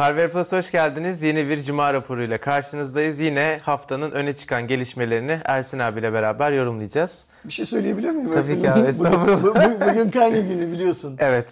Harvard 0.00 0.30
Plus 0.30 0.52
hoş 0.52 0.70
geldiniz. 0.70 1.22
Yeni 1.22 1.48
bir 1.48 1.62
cuma 1.62 1.94
raporuyla 1.94 2.38
karşınızdayız. 2.38 3.18
Yine 3.18 3.60
haftanın 3.62 4.10
öne 4.10 4.32
çıkan 4.32 4.66
gelişmelerini 4.66 5.38
Ersin 5.44 5.78
abiyle 5.78 6.12
beraber 6.12 6.52
yorumlayacağız. 6.52 7.24
Bir 7.44 7.52
şey 7.52 7.66
söyleyebilir 7.66 8.10
miyim? 8.10 8.30
Tabii 8.30 8.60
ki 8.60 8.70
abi, 8.72 8.88
estağfurullah. 8.88 9.42
Bugün, 9.42 9.80
bugün 9.80 10.10
karne 10.10 10.40
günü 10.40 10.72
biliyorsun. 10.72 11.16
Evet. 11.18 11.46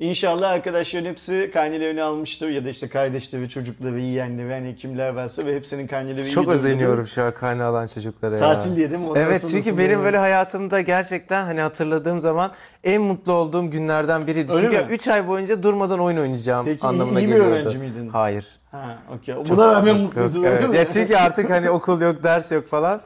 İnşallah 0.00 0.50
arkadaşların 0.50 1.10
hepsi 1.10 1.50
karnelerini 1.54 2.02
almıştır 2.02 2.48
ya 2.48 2.64
da 2.64 2.68
işte 2.68 2.88
kardeşleri, 2.88 3.48
çocukları, 3.48 4.00
yeğenleri 4.00 4.52
hani 4.52 4.76
kimler 4.76 5.10
varsa 5.10 5.46
ve 5.46 5.54
hepsinin 5.54 5.86
karneleri 5.86 6.30
Çok 6.30 6.46
iyi 6.46 6.50
özeniyorum 6.50 7.06
şu 7.06 7.22
an 7.22 7.34
karne 7.34 7.62
alan 7.62 7.86
çocuklara 7.86 8.34
ya. 8.34 8.38
Tatil 8.40 8.76
diye 8.76 8.90
değil 8.90 9.00
mi? 9.00 9.08
Ondan 9.08 9.22
Evet 9.22 9.46
çünkü 9.50 9.78
benim 9.78 10.04
böyle 10.04 10.18
hayatımda 10.18 10.80
gerçekten 10.80 11.44
hani 11.44 11.60
hatırladığım 11.60 12.20
zaman 12.20 12.52
en 12.84 13.02
mutlu 13.02 13.32
olduğum 13.32 13.70
günlerden 13.70 14.26
biriydi. 14.26 14.52
Öyle 14.52 14.70
çünkü 14.70 14.84
mi? 14.84 14.92
3 14.92 15.08
ay 15.08 15.28
boyunca 15.28 15.62
durmadan 15.62 16.00
oyun 16.00 16.16
oynayacağım 16.16 16.66
Peki 16.66 16.80
iyi, 16.86 16.88
anlamına 16.88 17.20
iyi 17.20 17.26
bir 17.28 17.32
geliyordu. 17.32 17.50
öğrenci 17.54 17.78
miydin? 17.78 18.08
Hayır. 18.08 18.46
Ha. 18.70 18.98
Çok- 19.26 19.48
Buna 19.48 19.72
rağmen 19.72 19.96
mutluydun 19.96 20.38
yok, 20.38 20.46
öyle 20.46 20.56
evet. 20.56 20.68
mi? 20.68 20.76
Ya 20.78 20.84
çünkü 20.92 21.16
artık 21.16 21.50
hani 21.50 21.70
okul 21.70 22.00
yok, 22.00 22.22
ders 22.22 22.52
yok 22.52 22.68
falan. 22.68 23.00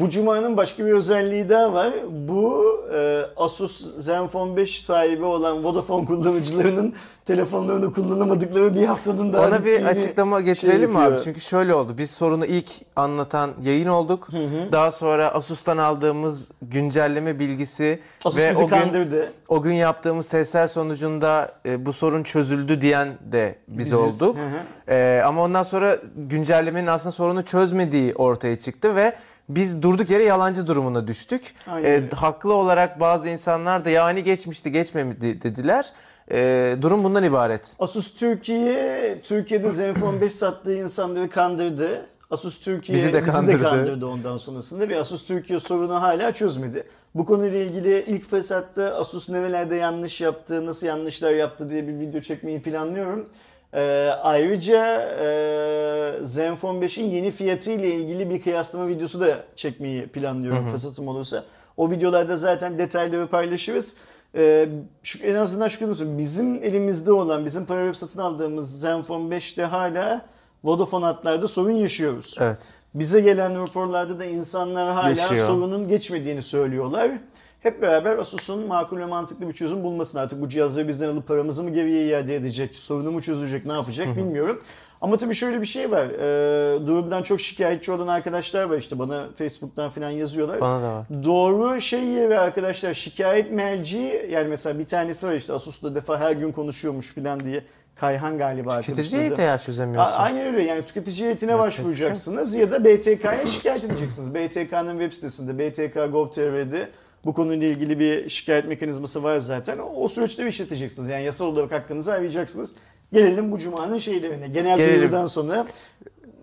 Bu 0.00 0.10
cumanın 0.10 0.56
başka 0.56 0.86
bir 0.86 0.92
özelliği 0.92 1.48
daha 1.48 1.72
var. 1.72 1.92
Bu 2.10 2.64
e, 2.94 3.22
Asus 3.36 3.98
Zenfone 3.98 4.56
5 4.56 4.84
sahibi 4.84 5.24
olan 5.24 5.64
Vodafone 5.64 6.04
kullanıcılarının 6.04 6.94
telefonlarını 7.24 7.92
kullanamadıkları 7.92 8.74
bir 8.74 8.86
haftanın 8.86 9.32
daha 9.32 9.46
Ona 9.46 9.64
bir 9.64 9.84
açıklama 9.84 10.38
şey 10.38 10.46
getirelim 10.46 10.90
mi 10.90 10.98
abi? 10.98 11.20
Çünkü 11.24 11.40
şöyle 11.40 11.74
oldu. 11.74 11.98
Biz 11.98 12.10
sorunu 12.10 12.46
ilk 12.46 12.70
anlatan 12.96 13.50
yayın 13.62 13.88
olduk. 13.88 14.28
Daha 14.72 14.90
sonra 14.92 15.34
Asus'tan 15.34 15.78
aldığımız 15.78 16.50
güncelleme 16.62 17.38
bilgisi 17.38 18.00
Asus 18.24 18.38
ve 18.38 18.56
o 18.56 18.58
gün 18.58 18.68
kandırdı. 18.68 19.32
o 19.48 19.62
gün 19.62 19.74
yaptığımız 19.74 20.28
testler 20.28 20.68
sonucunda 20.68 21.52
e, 21.66 21.86
bu 21.86 21.92
sorun 21.92 22.22
çözüldü 22.22 22.80
diyen 22.80 23.08
de 23.32 23.58
biz 23.68 23.78
Biziz. 23.78 23.94
olduk. 23.94 24.36
Hı 24.36 24.40
hı. 24.40 24.94
E, 24.94 25.22
ama 25.22 25.42
ondan 25.42 25.62
sonra 25.62 25.96
güncellemenin 26.16 26.86
aslında 26.86 27.12
sorunu 27.12 27.44
çözmediği 27.44 28.14
ortaya 28.14 28.58
çıktı 28.58 28.96
ve 28.96 29.16
biz 29.48 29.82
durduk 29.82 30.10
yere 30.10 30.22
yalancı 30.24 30.66
durumuna 30.66 31.06
düştük. 31.06 31.54
Aynen 31.66 32.02
E, 32.02 32.10
haklı 32.10 32.54
olarak 32.54 33.00
bazı 33.00 33.28
insanlar 33.28 33.84
da 33.84 33.90
yani 33.90 34.22
geçmişti 34.22 34.72
geçmedi 34.72 35.42
dediler. 35.42 35.92
E, 36.30 36.76
durum 36.82 37.04
bundan 37.04 37.24
ibaret. 37.24 37.76
Asus 37.78 38.14
Türkiye, 38.14 39.18
Türkiye'de 39.24 39.70
Zenfone 39.70 40.20
5 40.20 40.34
sattığı 40.34 40.74
insanları 40.74 41.30
kandırdı. 41.30 42.06
Asus 42.30 42.60
Türkiye 42.60 42.98
Bizi 42.98 43.12
de 43.12 43.22
kandırdı. 43.22 43.62
kandırdı 43.62 44.06
ondan 44.06 44.36
sonrasında 44.38 44.88
ve 44.88 44.98
Asus 44.98 45.26
Türkiye 45.26 45.60
sorunu 45.60 46.02
hala 46.02 46.32
çözmedi. 46.32 46.84
Bu 47.14 47.24
konuyla 47.26 47.58
ilgili 47.58 48.04
ilk 48.06 48.30
fırsatta 48.30 48.94
Asus 48.94 49.28
nerelerde 49.28 49.76
yanlış 49.76 50.20
yaptı, 50.20 50.66
nasıl 50.66 50.86
yanlışlar 50.86 51.30
yaptı 51.32 51.68
diye 51.68 51.88
bir 51.88 51.98
video 51.98 52.20
çekmeyi 52.20 52.62
planlıyorum. 52.62 53.28
Ee, 53.74 54.10
ayrıca 54.22 55.02
e, 55.20 56.24
Zenfone 56.24 56.84
5'in 56.86 57.10
yeni 57.10 57.30
fiyatı 57.30 57.70
ile 57.70 57.94
ilgili 57.94 58.30
bir 58.30 58.42
kıyaslama 58.42 58.88
videosu 58.88 59.20
da 59.20 59.44
çekmeyi 59.56 60.06
planlıyorum 60.06 60.68
fırsatım 60.68 61.08
olursa. 61.08 61.44
O 61.76 61.90
videolarda 61.90 62.36
zaten 62.36 62.78
detayları 62.78 63.26
paylaşırız. 63.26 63.96
Ee, 64.34 64.68
şu, 65.02 65.18
en 65.18 65.34
azından 65.34 65.68
şükür 65.68 65.88
olsun 65.88 66.18
bizim 66.18 66.64
elimizde 66.64 67.12
olan, 67.12 67.44
bizim 67.44 67.66
para 67.66 67.84
verip 67.84 67.96
satın 67.96 68.18
aldığımız 68.18 68.80
Zenfone 68.80 69.36
5'te 69.36 69.62
hala 69.62 70.26
Vodafone 70.64 71.04
hatlarda 71.04 71.48
sorun 71.48 71.70
yaşıyoruz. 71.70 72.34
Evet. 72.40 72.72
Bize 72.94 73.20
gelen 73.20 73.62
raporlarda 73.62 74.18
da 74.18 74.24
insanlar 74.24 74.92
hala 74.92 75.08
Yaşıyor. 75.08 75.46
sorunun 75.46 75.88
geçmediğini 75.88 76.42
söylüyorlar. 76.42 77.10
Hep 77.60 77.82
beraber 77.82 78.18
Asus'un 78.18 78.66
makul 78.66 78.98
ve 78.98 79.06
mantıklı 79.06 79.48
bir 79.48 79.52
çözüm 79.52 79.82
bulmasını 79.84 80.20
artık 80.20 80.40
bu 80.40 80.48
cihazları 80.48 80.88
bizden 80.88 81.08
alıp 81.08 81.28
paramızı 81.28 81.62
mı 81.62 81.70
geriye 81.70 82.06
iade 82.06 82.36
edecek, 82.36 82.74
sorunu 82.74 83.12
mu 83.12 83.22
çözecek, 83.22 83.66
ne 83.66 83.72
yapacak 83.72 84.16
bilmiyorum. 84.16 84.62
Ama 85.00 85.16
tabii 85.16 85.34
şöyle 85.34 85.60
bir 85.60 85.66
şey 85.66 85.90
var. 85.90 86.06
Ee, 86.06 86.86
Durumdan 86.86 87.22
çok 87.22 87.40
şikayetçi 87.40 87.92
olan 87.92 88.06
arkadaşlar 88.08 88.64
var 88.64 88.76
işte 88.78 88.98
bana 88.98 89.26
Facebook'tan 89.38 89.90
falan 89.90 90.10
yazıyorlar. 90.10 90.60
Bana 90.60 90.82
da 90.82 90.92
var. 90.94 91.06
Doğru 91.24 91.80
şey 91.80 92.04
yeri 92.04 92.38
arkadaşlar 92.38 92.94
şikayet 92.94 93.52
merci 93.52 94.26
yani 94.30 94.48
mesela 94.48 94.78
bir 94.78 94.86
tanesi 94.86 95.26
var 95.26 95.34
işte 95.34 95.52
Asus'ta 95.52 95.94
defa 95.94 96.18
her 96.18 96.32
gün 96.32 96.52
konuşuyormuş 96.52 97.14
falan 97.14 97.40
diye. 97.40 97.62
Kayhan 97.96 98.38
galiba 98.38 98.80
Tüketici 98.80 99.20
heyeti 99.20 99.42
eğer 99.42 99.54
A- 99.54 99.58
çözemiyorsun. 99.58 100.12
Aynen 100.16 100.46
öyle 100.46 100.62
yani 100.62 100.84
tüketici 100.84 101.24
heyetine 101.24 101.50
şey 101.50 101.58
başvuracaksınız 101.58 102.54
ya 102.54 102.70
da 102.70 102.84
BTK'ya 102.84 103.46
şikayet 103.46 103.84
edeceksiniz. 103.84 104.34
BTK'nın 104.34 104.98
web 104.98 105.12
sitesinde 105.12 105.58
BTK.gov.tr'de 105.58 106.88
bu 107.24 107.34
konuyla 107.34 107.68
ilgili 107.68 107.98
bir 107.98 108.28
şikayet 108.28 108.68
mekanizması 108.68 109.22
var 109.22 109.38
zaten. 109.38 109.78
O 109.96 110.08
süreçte 110.08 110.42
bir 110.44 110.48
işleteceksiniz. 110.48 111.08
Yani 111.08 111.24
yasal 111.24 111.46
olarak 111.46 111.72
hakkınızı 111.72 112.12
arayacaksınız. 112.12 112.74
Gelelim 113.12 113.52
bu 113.52 113.58
cumanın 113.58 113.98
şeylerine. 113.98 114.48
Genel 114.48 114.76
Gelelim. 114.76 115.00
duyurudan 115.00 115.26
sonra 115.26 115.66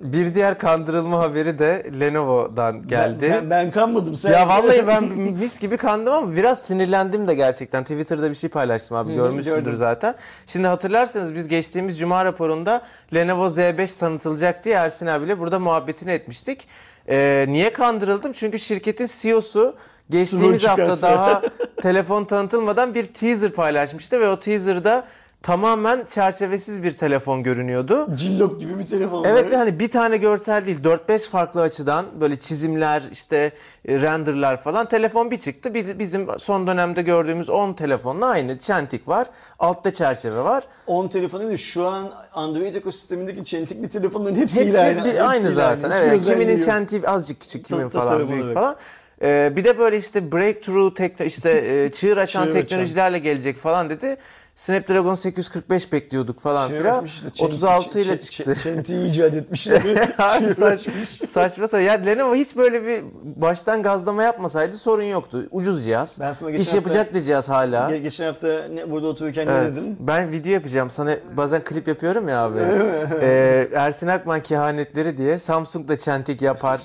Bir 0.02 0.36
diğer 0.36 0.58
kandırılma 0.58 1.20
haberi 1.20 1.60
de 1.60 1.92
Lenovo'dan 2.00 2.88
geldi. 2.88 3.22
Ben, 3.22 3.42
ben, 3.42 3.50
ben 3.50 3.72
kanmadım. 3.72 4.16
Sen 4.16 4.32
ya 4.32 4.48
vallahi 4.48 4.88
ben 4.88 5.04
mis 5.18 5.60
gibi 5.60 5.78
kandım 5.78 6.14
ama 6.14 6.36
biraz 6.36 6.62
sinirlendim 6.62 7.28
de 7.28 7.34
gerçekten. 7.34 7.84
Twitter'da 7.84 8.30
bir 8.30 8.36
şey 8.36 8.50
paylaştım 8.50 8.98
abi 8.98 9.16
görmüşsündür 9.16 9.76
zaten. 9.76 10.16
Şimdi 10.46 10.68
hatırlarsanız 10.68 11.36
biz 11.36 11.48
geçtiğimiz 11.48 12.00
cuma 12.00 12.26
raporunda 12.26 12.82
Lenovo 13.14 13.48
Z5 13.48 13.98
tanıtılacak 14.00 14.66
diye 14.66 14.76
Ersin 14.76 15.08
abiyle 15.08 15.40
burada 15.40 15.60
muhabbetini 15.60 16.12
etmiştik. 16.12 16.68
Ee, 17.10 17.46
niye 17.50 17.74
kandırıldım? 17.74 18.34
Çünkü 18.34 18.60
şirketin 18.60 19.10
CEO'su 19.22 19.76
geçtiğimiz 20.10 20.64
hafta 20.64 21.02
daha 21.02 21.42
telefon 21.82 22.26
tanıtılmadan 22.26 22.96
bir 22.96 23.08
teaser 23.08 23.52
paylaşmıştı 23.52 24.20
ve 24.20 24.30
o 24.30 24.40
teaser'da 24.40 25.04
tamamen 25.44 26.06
çerçevesiz 26.10 26.84
bir 26.84 26.92
telefon 26.92 27.44
görünüyordu. 27.44 28.16
Cillop 28.16 28.60
gibi 28.60 28.80
bir 28.80 28.86
telefon 28.86 29.24
Evet 29.24 29.56
hani 29.56 29.80
bir 29.80 29.92
tane 29.92 30.18
görsel 30.18 30.66
değil 30.66 30.84
4-5 30.84 31.30
farklı 31.30 31.62
açıdan 31.62 32.06
böyle 32.22 32.36
çizimler 32.36 33.04
işte 33.12 33.52
e, 33.88 34.02
renderlar 34.02 34.62
falan 34.62 34.90
telefon 34.90 35.32
bir 35.32 35.40
çıktı. 35.40 35.74
Bizim 36.00 36.28
son 36.40 36.68
dönemde 36.68 37.02
gördüğümüz 37.02 37.50
10 37.50 37.74
telefonla 37.74 38.26
aynı 38.26 38.60
çentik 38.60 39.08
var. 39.08 39.28
Altta 39.60 39.94
çerçeve 39.94 40.44
var. 40.44 40.64
10 40.88 41.08
telefonu 41.08 41.48
değil 41.48 41.58
şu 41.58 41.88
an 41.88 42.12
Android 42.34 42.76
ekosistemindeki 42.76 43.46
çentikli 43.46 43.90
telefonların 43.90 44.36
Hepsi 44.36 44.80
aynı. 44.80 45.06
bir, 45.06 45.20
aynı 45.20 45.34
hepsiyle 45.34 45.56
zaten. 45.56 45.92
Hiçbir 45.92 46.08
Evet, 46.08 46.24
kiminin 46.24 46.60
çentiği 46.60 47.08
azıcık 47.08 47.42
küçük, 47.42 47.66
kimin 47.66 47.90
falan 47.90 48.30
büyük 48.30 48.44
olarak. 48.44 48.54
falan. 48.54 48.76
Ee, 49.22 49.54
bir 49.56 49.64
de 49.64 49.78
böyle 49.80 49.98
işte 49.98 50.32
breakthrough 50.32 50.96
tekno 50.96 51.26
işte 51.26 51.64
e, 51.68 51.92
çığır 51.92 52.18
açan 52.18 52.44
Çığır 52.44 52.50
açan. 52.50 52.62
teknolojilerle 52.62 53.20
gelecek 53.20 53.58
falan 53.58 53.90
dedi. 53.90 54.18
Snapdragon 54.56 55.16
845 55.16 55.92
bekliyorduk 55.92 56.40
falan 56.40 56.68
Şey 56.70 56.78
filan. 56.78 57.06
işte, 57.06 57.28
çen- 57.28 57.46
36 57.46 58.00
ile 58.00 58.20
çıktı. 58.20 58.52
çen- 58.52 58.64
Çentiği 58.64 59.10
icat 59.10 59.34
etmişler. 59.34 59.82
Saç-. 60.60 60.88
Saçma 61.30 61.68
sapan. 61.68 61.82
Ya 61.84 61.94
Lenovo 61.94 62.36
hiç 62.36 62.56
böyle 62.58 62.86
bir 62.86 63.04
baştan 63.24 63.84
gazlama 63.84 64.24
yapmasaydı 64.24 64.76
sorun 64.78 65.04
yoktu. 65.04 65.48
Ucuz 65.52 65.84
cihaz. 65.86 66.18
Ben 66.22 66.34
sana 66.34 66.52
İş 66.52 66.60
hafta- 66.68 66.76
yapacak 66.78 67.14
da 67.14 67.22
cihaz 67.22 67.50
hala. 67.50 67.90
Ge- 67.92 67.98
Geçen 68.02 68.26
hafta 68.26 68.48
ne, 68.74 68.92
burada 68.92 69.08
otururken 69.08 69.48
Evet. 69.48 69.70
ne 69.70 69.76
dedin? 69.76 69.98
Ben 70.00 70.32
video 70.32 70.52
yapacağım. 70.52 70.90
Sana 70.90 71.16
bazen 71.38 71.64
klip 71.64 71.88
yapıyorum 71.88 72.28
ya 72.28 72.40
abi. 72.44 72.60
Ee, 73.22 73.70
Ersin 73.74 74.08
Akman 74.08 74.44
kehanetleri 74.44 75.18
diye 75.18 75.40
Samsung 75.40 75.88
da 75.88 75.98
çentik 75.98 76.42
yapar. 76.42 76.82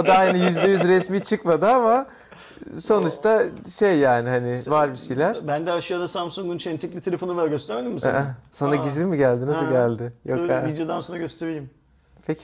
O 0.00 0.06
da 0.06 0.14
aynı 0.14 0.38
%100 0.38 0.88
resmi 0.88 1.20
çıkmadı 1.22 1.66
ama 1.68 2.06
sonuçta 2.80 3.42
şey 3.78 3.98
yani 3.98 4.28
hani 4.28 4.58
var 4.68 4.92
bir 4.92 4.98
şeyler. 4.98 5.36
Ben 5.46 5.66
de 5.66 5.72
aşağıda 5.72 6.08
Samsung'un 6.08 6.58
çentikli 6.58 7.00
telefonu 7.00 7.36
var 7.36 7.46
göstermedim 7.48 7.92
mi 7.92 8.00
sana? 8.00 8.16
Aa, 8.18 8.34
Sana 8.50 8.70
Aa. 8.80 8.84
gizli 8.84 9.06
mi 9.06 9.16
geldi? 9.16 9.46
Nasıl 9.46 9.64
Ha. 9.64 9.70
geldi? 9.70 10.12
Yok 10.24 10.38
Dur, 10.38 10.48
ha. 10.48 10.64
videodan 10.66 11.00
sonra 11.00 11.18
göstereyim. 11.18 11.70
Peki. 12.26 12.42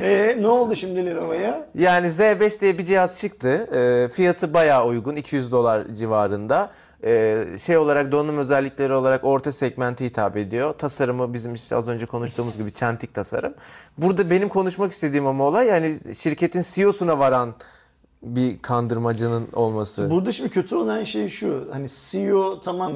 Eee 0.00 0.36
ne 0.42 0.48
oldu 0.48 0.76
şimdi 0.76 1.06
Lenovo'ya? 1.06 1.66
Yani 1.74 2.06
Z5 2.06 2.60
diye 2.60 2.78
bir 2.78 2.84
cihaz 2.84 3.18
çıktı. 3.20 3.48
Ee, 3.74 4.08
fiyatı 4.12 4.54
bayağı 4.54 4.86
uygun. 4.86 5.16
200 5.16 5.52
dolar 5.52 5.82
civarında. 5.94 6.70
Ee, 7.04 7.44
şey 7.66 7.76
olarak 7.76 8.12
donanım 8.12 8.38
özellikleri 8.38 8.92
olarak 8.92 9.24
orta 9.24 9.52
segmente 9.52 10.04
hitap 10.04 10.36
ediyor. 10.36 10.72
Tasarımı 10.74 11.32
bizim 11.32 11.54
işte 11.54 11.76
az 11.76 11.88
önce 11.88 12.06
konuştuğumuz 12.06 12.56
gibi 12.56 12.72
çentik 12.72 13.14
tasarım. 13.14 13.54
Burada 13.98 14.30
benim 14.30 14.48
konuşmak 14.48 14.92
istediğim 14.92 15.26
ama 15.26 15.44
olay 15.44 15.66
yani 15.66 15.96
şirketin 16.18 16.64
CEO'suna 16.74 17.18
varan 17.18 17.54
bir 18.22 18.58
kandırmacının 18.58 19.48
olması. 19.52 20.10
Burada 20.10 20.32
şimdi 20.32 20.50
kötü 20.50 20.76
olan 20.76 21.04
şey 21.04 21.28
şu. 21.28 21.68
Hani 21.72 21.86
CEO 21.88 22.60
tamam 22.60 22.92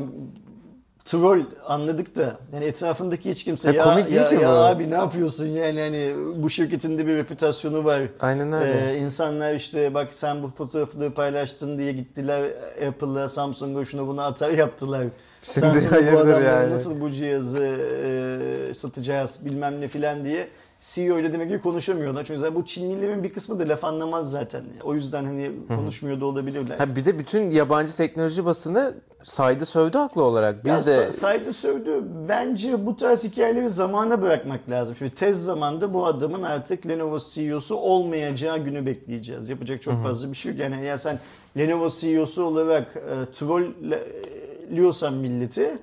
troll 1.04 1.42
anladık 1.66 2.16
da 2.16 2.36
yani 2.52 2.64
etrafındaki 2.64 3.30
hiç 3.30 3.44
kimse 3.44 3.68
Ya 3.68 3.74
ya, 3.74 3.84
komik 3.84 4.10
ya, 4.12 4.30
ya 4.30 4.40
bu." 4.40 4.52
abi 4.52 4.90
ne 4.90 4.94
yapıyorsun 4.94 5.46
yani 5.46 5.80
hani 5.80 6.14
bu 6.42 6.50
şirketin 6.50 6.98
de 6.98 7.06
bir 7.06 7.16
reputasyonu 7.16 7.84
var. 7.84 8.02
Aynen 8.20 8.52
öyle. 8.52 8.92
Ee, 8.92 8.98
insanlar 8.98 9.54
işte 9.54 9.94
bak 9.94 10.08
sen 10.12 10.42
bu 10.42 10.48
fotoğrafları 10.50 11.14
paylaştın 11.14 11.78
diye 11.78 11.92
gittiler 11.92 12.50
Apple'a, 12.88 13.28
Samsung'a 13.28 13.84
şunu 13.84 14.06
bunu 14.06 14.22
atar 14.22 14.50
yaptılar. 14.50 15.06
Şimdi 15.42 15.66
Samsung'a 15.66 16.12
bu 16.12 16.18
adamlara 16.18 16.44
yani. 16.44 16.70
nasıl 16.70 17.00
bu 17.00 17.10
cihazı 17.10 17.64
e, 18.04 18.74
satacağız 18.74 19.40
bilmem 19.44 19.80
ne 19.80 19.88
filan 19.88 20.24
diye 20.24 20.48
CEO 20.80 21.18
ile 21.18 21.32
demek 21.32 21.50
ki 21.50 21.58
konuşamıyorlar. 21.60 22.24
Çünkü 22.24 22.40
zaten 22.40 22.54
bu 22.54 22.64
Çinlilerin 22.64 23.22
bir 23.24 23.32
kısmı 23.32 23.58
da 23.60 23.68
laf 23.68 23.84
anlamaz 23.84 24.30
zaten. 24.30 24.64
O 24.84 24.94
yüzden 24.94 25.24
hani 25.24 25.50
konuşmuyor 25.68 26.20
da 26.20 26.26
olabilirler. 26.26 26.78
Ha 26.78 26.96
bir 26.96 27.04
de 27.04 27.18
bütün 27.18 27.50
yabancı 27.50 27.96
teknoloji 27.96 28.44
basını 28.44 28.94
saydı 29.22 29.66
sövdü 29.66 29.98
haklı 29.98 30.22
olarak. 30.24 30.64
Biz 30.64 30.70
Ya 30.72 30.94
de 30.94 31.08
sa- 31.08 31.12
saydı 31.12 31.52
sövdü. 31.52 32.04
Bence 32.28 32.86
bu 32.86 32.96
tarz 32.96 33.24
hikayeleri 33.24 33.68
zamana 33.68 34.22
bırakmak 34.22 34.70
lazım. 34.70 34.96
Şimdi 34.98 35.14
tez 35.14 35.44
zamanda 35.44 35.94
bu 35.94 36.06
adamın 36.06 36.42
artık 36.42 36.86
Lenovo 36.88 37.18
CEO'su 37.34 37.76
olmayacağı 37.76 38.58
günü 38.58 38.86
bekleyeceğiz. 38.86 39.50
Yapacak 39.50 39.82
çok 39.82 40.02
fazla 40.02 40.28
bir 40.32 40.36
şey 40.36 40.52
yok. 40.52 40.60
Yani 40.60 40.84
ya 40.84 40.98
sen 40.98 41.18
Lenovo 41.58 41.88
CEO'su 42.00 42.44
olarak 42.44 42.96
e, 42.96 43.30
trollüyorsan 43.32 45.14
milleti 45.14 45.78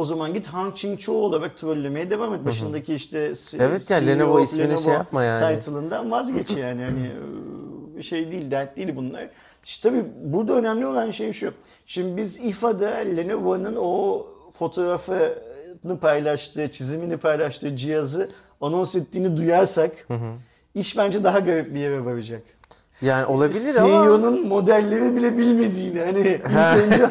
o 0.00 0.04
zaman 0.04 0.34
git 0.34 0.46
Hang 0.46 0.74
Ching-Cho 0.74 1.10
olarak 1.10 1.56
trollemeye 1.56 2.10
devam 2.10 2.34
et. 2.34 2.44
Başındaki 2.44 2.94
işte 2.94 3.32
Evet 3.58 3.90
yani 3.90 4.04
CEO 4.04 4.14
Lenovo 4.14 4.38
of 4.38 4.44
ismini 4.44 4.68
Lenovo 4.68 4.82
şey 4.82 4.92
yapma 4.92 5.24
yani. 5.24 5.60
Title'ından 5.60 6.10
vazgeç 6.10 6.50
yani. 6.50 6.82
Hani 6.82 7.12
e, 7.98 8.02
şey 8.02 8.32
değil, 8.32 8.50
dert 8.50 8.76
değil 8.76 8.96
bunlar. 8.96 9.28
İşte 9.64 9.88
tabii 9.88 10.04
burada 10.24 10.52
önemli 10.54 10.86
olan 10.86 11.10
şey 11.10 11.32
şu. 11.32 11.52
Şimdi 11.86 12.16
biz 12.16 12.38
İFA'da 12.38 12.88
Lenovo'nun 12.88 13.76
o 13.76 14.26
fotoğrafını 14.52 15.98
paylaştığı, 16.00 16.70
çizimini 16.70 17.16
paylaştığı 17.16 17.76
cihazı 17.76 18.30
anons 18.60 18.94
ettiğini 18.94 19.36
duyarsak 19.36 20.08
iş 20.74 20.96
bence 20.98 21.24
daha 21.24 21.38
garip 21.38 21.74
bir 21.74 21.80
yere 21.80 22.04
varacak. 22.04 22.42
Yani 23.02 23.26
olabilir 23.26 23.76
ama 23.78 23.88
CEO'nun 23.88 24.48
modelleri 24.48 25.16
bile 25.16 25.38
bilmediğini 25.38 26.00
hani 26.00 26.40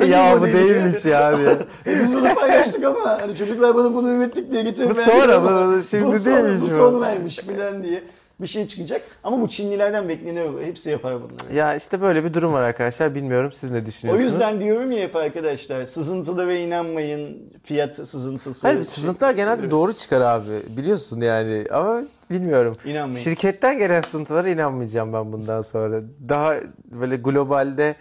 ya 0.11 0.41
bu 0.41 0.45
değilmiş 0.45 1.05
ya 1.05 1.29
abi. 1.29 1.43
E 1.87 1.99
biz 2.03 2.13
bunu 2.15 2.35
paylaştık 2.35 2.83
ama 2.85 3.21
hani 3.21 3.35
çocuklar 3.35 3.75
bana 3.75 3.93
bunu 3.93 4.09
ürettik 4.11 4.51
diye 4.51 4.63
getirip 4.63 4.89
Bu 4.89 4.95
sonra, 4.95 5.43
bu 5.43 5.81
şimdi 5.83 6.05
bu 6.05 6.19
son- 6.19 6.25
değilmiş 6.35 6.61
Bu 6.61 6.65
bu. 6.65 6.69
son 6.69 7.01
vermiş 7.01 7.37
filan 7.37 7.83
diye 7.83 8.03
bir 8.41 8.47
şey 8.47 8.67
çıkacak. 8.67 9.01
Ama 9.23 9.41
bu 9.41 9.47
Çinlilerden 9.47 10.09
bekleniyor. 10.09 10.61
Hepsi 10.63 10.89
yapar 10.89 11.15
bunları. 11.15 11.55
Ya 11.55 11.75
işte 11.75 12.01
böyle 12.01 12.23
bir 12.23 12.33
durum 12.33 12.53
var 12.53 12.61
arkadaşlar. 12.61 13.15
Bilmiyorum 13.15 13.51
siz 13.51 13.71
ne 13.71 13.77
O 13.81 13.85
düşünüyorsunuz? 13.85 14.31
yüzden 14.33 14.59
diyorum 14.59 14.91
ya 14.91 14.99
hep 14.99 15.15
arkadaşlar 15.15 15.85
sızıntılara 15.85 16.53
inanmayın. 16.53 17.37
Fiyat 17.63 17.95
sızıntısı. 17.95 18.67
Hayır 18.67 18.83
sızıntılar 18.83 19.33
genelde 19.33 19.71
doğru 19.71 19.93
çıkar 19.93 20.21
abi. 20.21 20.77
Biliyorsun 20.77 21.21
yani 21.21 21.65
ama 21.71 22.01
bilmiyorum. 22.29 22.75
İnanmayın. 22.85 23.23
Şirketten 23.23 23.77
gelen 23.77 24.01
sızıntılara 24.01 24.49
inanmayacağım 24.49 25.13
ben 25.13 25.33
bundan 25.33 25.61
sonra. 25.61 26.01
Daha 26.29 26.55
böyle 26.91 27.15
globalde 27.15 27.95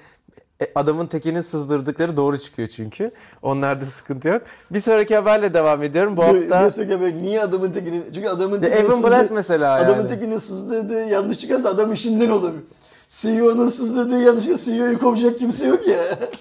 e, 0.63 0.67
adamın 0.75 1.07
tekinin 1.07 1.41
sızdırdıkları 1.41 2.17
doğru 2.17 2.39
çıkıyor 2.39 2.69
çünkü. 2.69 3.11
Onlarda 3.43 3.85
sıkıntı 3.85 4.29
yok. 4.29 4.43
Bir 4.71 4.81
sonraki 4.81 5.17
haberle 5.17 5.55
devam 5.55 5.83
ediyorum. 5.83 6.17
Bu 6.17 6.25
hafta 6.25 7.01
böyle, 7.01 7.17
niye 7.17 7.43
adamın 7.43 7.73
tekini... 7.73 8.03
Çünkü 8.15 8.29
adamın 8.29 8.61
The 8.61 8.71
tekini 8.71 8.87
Evan 8.87 9.03
Blass 9.03 9.31
mesela 9.31 9.75
Adamın 9.75 9.99
yani. 9.99 10.09
tekini 10.09 10.41
sızdırdığı 10.41 11.05
yanlış 11.05 11.39
çıkarsa 11.39 11.69
adam 11.69 11.93
işinden 11.93 12.31
olur. 12.31 12.53
CEO'nun 13.09 13.67
sızdırdığı 13.67 14.23
yanlışla 14.23 14.57
CEO'yu 14.57 14.99
kovacak 14.99 15.39
kimse 15.39 15.67
yok 15.67 15.89
ya. 15.89 15.99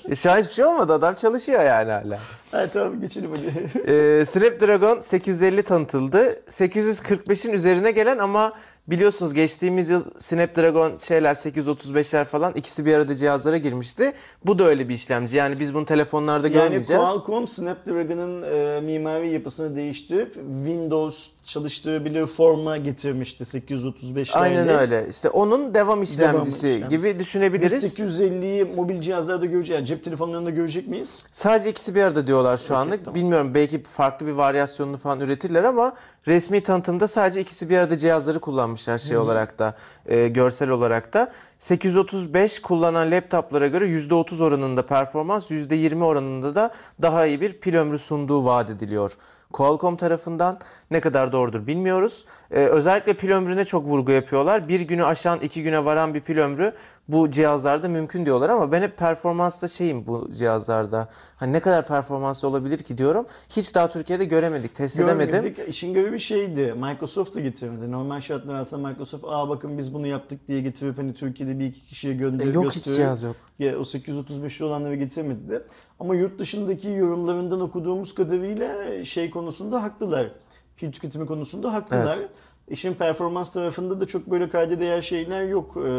E, 0.09 0.15
şu 0.15 0.31
an 0.31 0.37
hiçbir 0.37 0.53
şey 0.53 0.65
olmadı. 0.65 0.93
Adam 0.93 1.15
çalışıyor 1.15 1.63
yani 1.63 1.91
hala. 1.91 2.19
ha 2.51 2.67
tamam 2.73 3.01
geçelim 3.01 3.31
hadi. 3.31 3.69
Ee, 3.91 4.25
Snapdragon 4.25 4.99
850 5.01 5.63
tanıtıldı. 5.63 6.39
845'in 6.49 7.53
üzerine 7.53 7.91
gelen 7.91 8.17
ama 8.17 8.53
biliyorsunuz 8.87 9.33
geçtiğimiz 9.33 9.89
yıl 9.89 10.03
Snapdragon 10.19 10.97
şeyler 11.07 11.35
835'ler 11.35 12.25
falan 12.25 12.53
ikisi 12.53 12.85
bir 12.85 12.93
arada 12.93 13.15
cihazlara 13.15 13.57
girmişti. 13.57 14.13
Bu 14.45 14.59
da 14.59 14.63
öyle 14.63 14.89
bir 14.89 14.93
işlemci. 14.93 15.35
Yani 15.35 15.59
biz 15.59 15.73
bunu 15.73 15.85
telefonlarda 15.85 16.47
Yani 16.47 16.53
görmeyeceğiz. 16.53 17.03
Qualcomm 17.03 17.47
Snapdragon'ın 17.47 18.41
e, 18.41 18.81
mimari 18.81 19.29
yapısını 19.29 19.75
değiştirip 19.75 20.33
Windows 20.33 21.29
çalıştırabilir 21.43 22.25
forma 22.25 22.77
getirmişti 22.77 23.43
835'lerle. 23.43 24.33
Aynen 24.37 24.69
öyle. 24.69 25.05
İşte 25.09 25.29
onun 25.29 25.73
devam 25.73 26.03
işlemcisi 26.03 26.57
işlemcisi. 26.67 26.89
gibi 26.89 27.13
Biz 27.13 27.19
düşünebiliriz. 27.19 27.99
850'yi 27.99 28.63
mobil 28.65 29.01
cihazlarda 29.01 29.45
göreceğiz. 29.45 29.79
Yani 29.79 29.85
cep 29.87 30.03
telefonlarında 30.03 30.49
görecek 30.49 30.87
miyiz? 30.87 31.23
Sadece 31.31 31.69
ikisi 31.69 31.95
bir 31.95 32.01
arada 32.01 32.27
diyorlar 32.27 32.57
şu 32.57 32.65
Okey, 32.65 32.77
anlık. 32.77 33.05
tamam. 33.05 33.15
Bilmiyorum 33.15 33.51
belki 33.53 33.83
farklı 33.83 34.27
bir 34.27 34.31
varyasyonunu 34.31 34.97
falan 34.97 35.19
üretirler 35.19 35.63
ama 35.63 35.93
resmi 36.27 36.63
tanıtımda 36.63 37.07
sadece 37.07 37.41
ikisi 37.41 37.69
bir 37.69 37.77
arada 37.77 37.97
cihazları 37.97 38.39
kullanmışlar 38.39 38.97
şey 38.97 39.17
olarak 39.17 39.59
da 39.59 39.75
e, 40.05 40.27
görsel 40.27 40.69
olarak 40.69 41.13
da. 41.13 41.31
835 41.59 42.61
kullanan 42.61 43.11
laptoplara 43.11 43.67
göre 43.67 43.85
%30 43.85 44.43
oranında 44.43 44.85
performans, 44.85 45.51
%20 45.51 46.03
oranında 46.03 46.55
da 46.55 46.73
daha 47.01 47.25
iyi 47.25 47.41
bir 47.41 47.53
pil 47.53 47.75
ömrü 47.75 47.99
sunduğu 47.99 48.45
vaat 48.45 48.69
ediliyor. 48.69 49.17
Qualcomm 49.51 49.97
tarafından 49.97 50.59
ne 50.91 51.01
kadar 51.01 51.31
doğrudur 51.31 51.67
bilmiyoruz. 51.67 52.25
Ee, 52.51 52.65
özellikle 52.65 53.13
pil 53.13 53.31
ömrüne 53.31 53.65
çok 53.65 53.85
vurgu 53.85 54.11
yapıyorlar. 54.11 54.67
Bir 54.67 54.79
günü 54.79 55.05
aşan 55.05 55.39
iki 55.39 55.63
güne 55.63 55.85
varan 55.85 56.13
bir 56.13 56.21
pil 56.21 56.37
ömrü 56.37 56.73
bu 57.07 57.31
cihazlarda 57.31 57.89
mümkün 57.89 58.25
diyorlar 58.25 58.49
ama 58.49 58.71
ben 58.71 58.81
hep 58.81 58.97
performansta 58.97 59.67
şeyim 59.67 60.07
bu 60.07 60.29
cihazlarda. 60.37 61.09
Hani 61.35 61.53
ne 61.53 61.59
kadar 61.59 61.87
performanslı 61.87 62.47
olabilir 62.47 62.77
ki 62.83 62.97
diyorum. 62.97 63.25
Hiç 63.49 63.75
daha 63.75 63.89
Türkiye'de 63.89 64.25
göremedik, 64.25 64.75
test 64.75 64.99
edemedim. 64.99 65.31
Görmedik. 65.41 65.59
İşin 65.69 65.93
görevi 65.93 66.13
bir 66.13 66.19
şeydi. 66.19 66.73
Microsoft 66.77 67.35
da 67.35 67.39
getirmedi. 67.39 67.91
Normal 67.91 68.21
şartlar 68.21 68.55
altında 68.55 68.87
Microsoft 68.89 69.25
aa 69.27 69.49
bakın 69.49 69.77
biz 69.77 69.93
bunu 69.93 70.07
yaptık 70.07 70.47
diye 70.47 70.61
getirip 70.61 70.97
hani 70.97 71.13
Türkiye'de 71.13 71.59
bir 71.59 71.65
iki 71.65 71.81
kişiye 71.85 72.13
E, 72.13 72.17
gönderip 72.17 72.55
yok 72.55 72.65
hiç 72.65 72.73
gösterip 72.73 72.97
cihaz 72.97 73.23
yok. 73.23 73.35
ya, 73.59 73.77
o 73.77 73.81
835'li 73.81 74.65
olanları 74.65 74.95
getirmedi 74.95 75.49
de. 75.49 75.63
Ama 75.99 76.15
yurt 76.15 76.39
dışındaki 76.39 76.87
yorumlarından 76.89 77.61
okuduğumuz 77.61 78.15
kadarıyla 78.15 79.05
şey 79.05 79.29
konusunda 79.29 79.83
haklılar. 79.83 80.31
Pil 80.77 80.91
tüketimi 80.91 81.25
konusunda 81.25 81.73
haklılar. 81.73 82.17
Evet. 82.19 82.29
İşin 82.67 82.93
performans 82.93 83.53
tarafında 83.53 84.01
da 84.01 84.05
çok 84.07 84.27
böyle 84.27 84.49
kayda 84.49 84.79
değer 84.79 85.01
şeyler 85.01 85.43
yok, 85.43 85.77
e, 85.77 85.89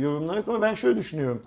yorumlar 0.00 0.36
yok 0.36 0.48
ama 0.48 0.62
ben 0.62 0.74
şöyle 0.74 0.98
düşünüyorum. 0.98 1.42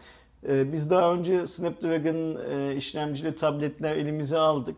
E, 0.50 0.72
biz 0.74 0.90
daha 0.90 1.14
önce 1.14 1.48
Snapdragon 1.48 2.36
e, 2.52 2.76
işlemcili 2.76 3.36
tabletler 3.36 3.96
elimize 3.96 4.38
aldık. 4.38 4.76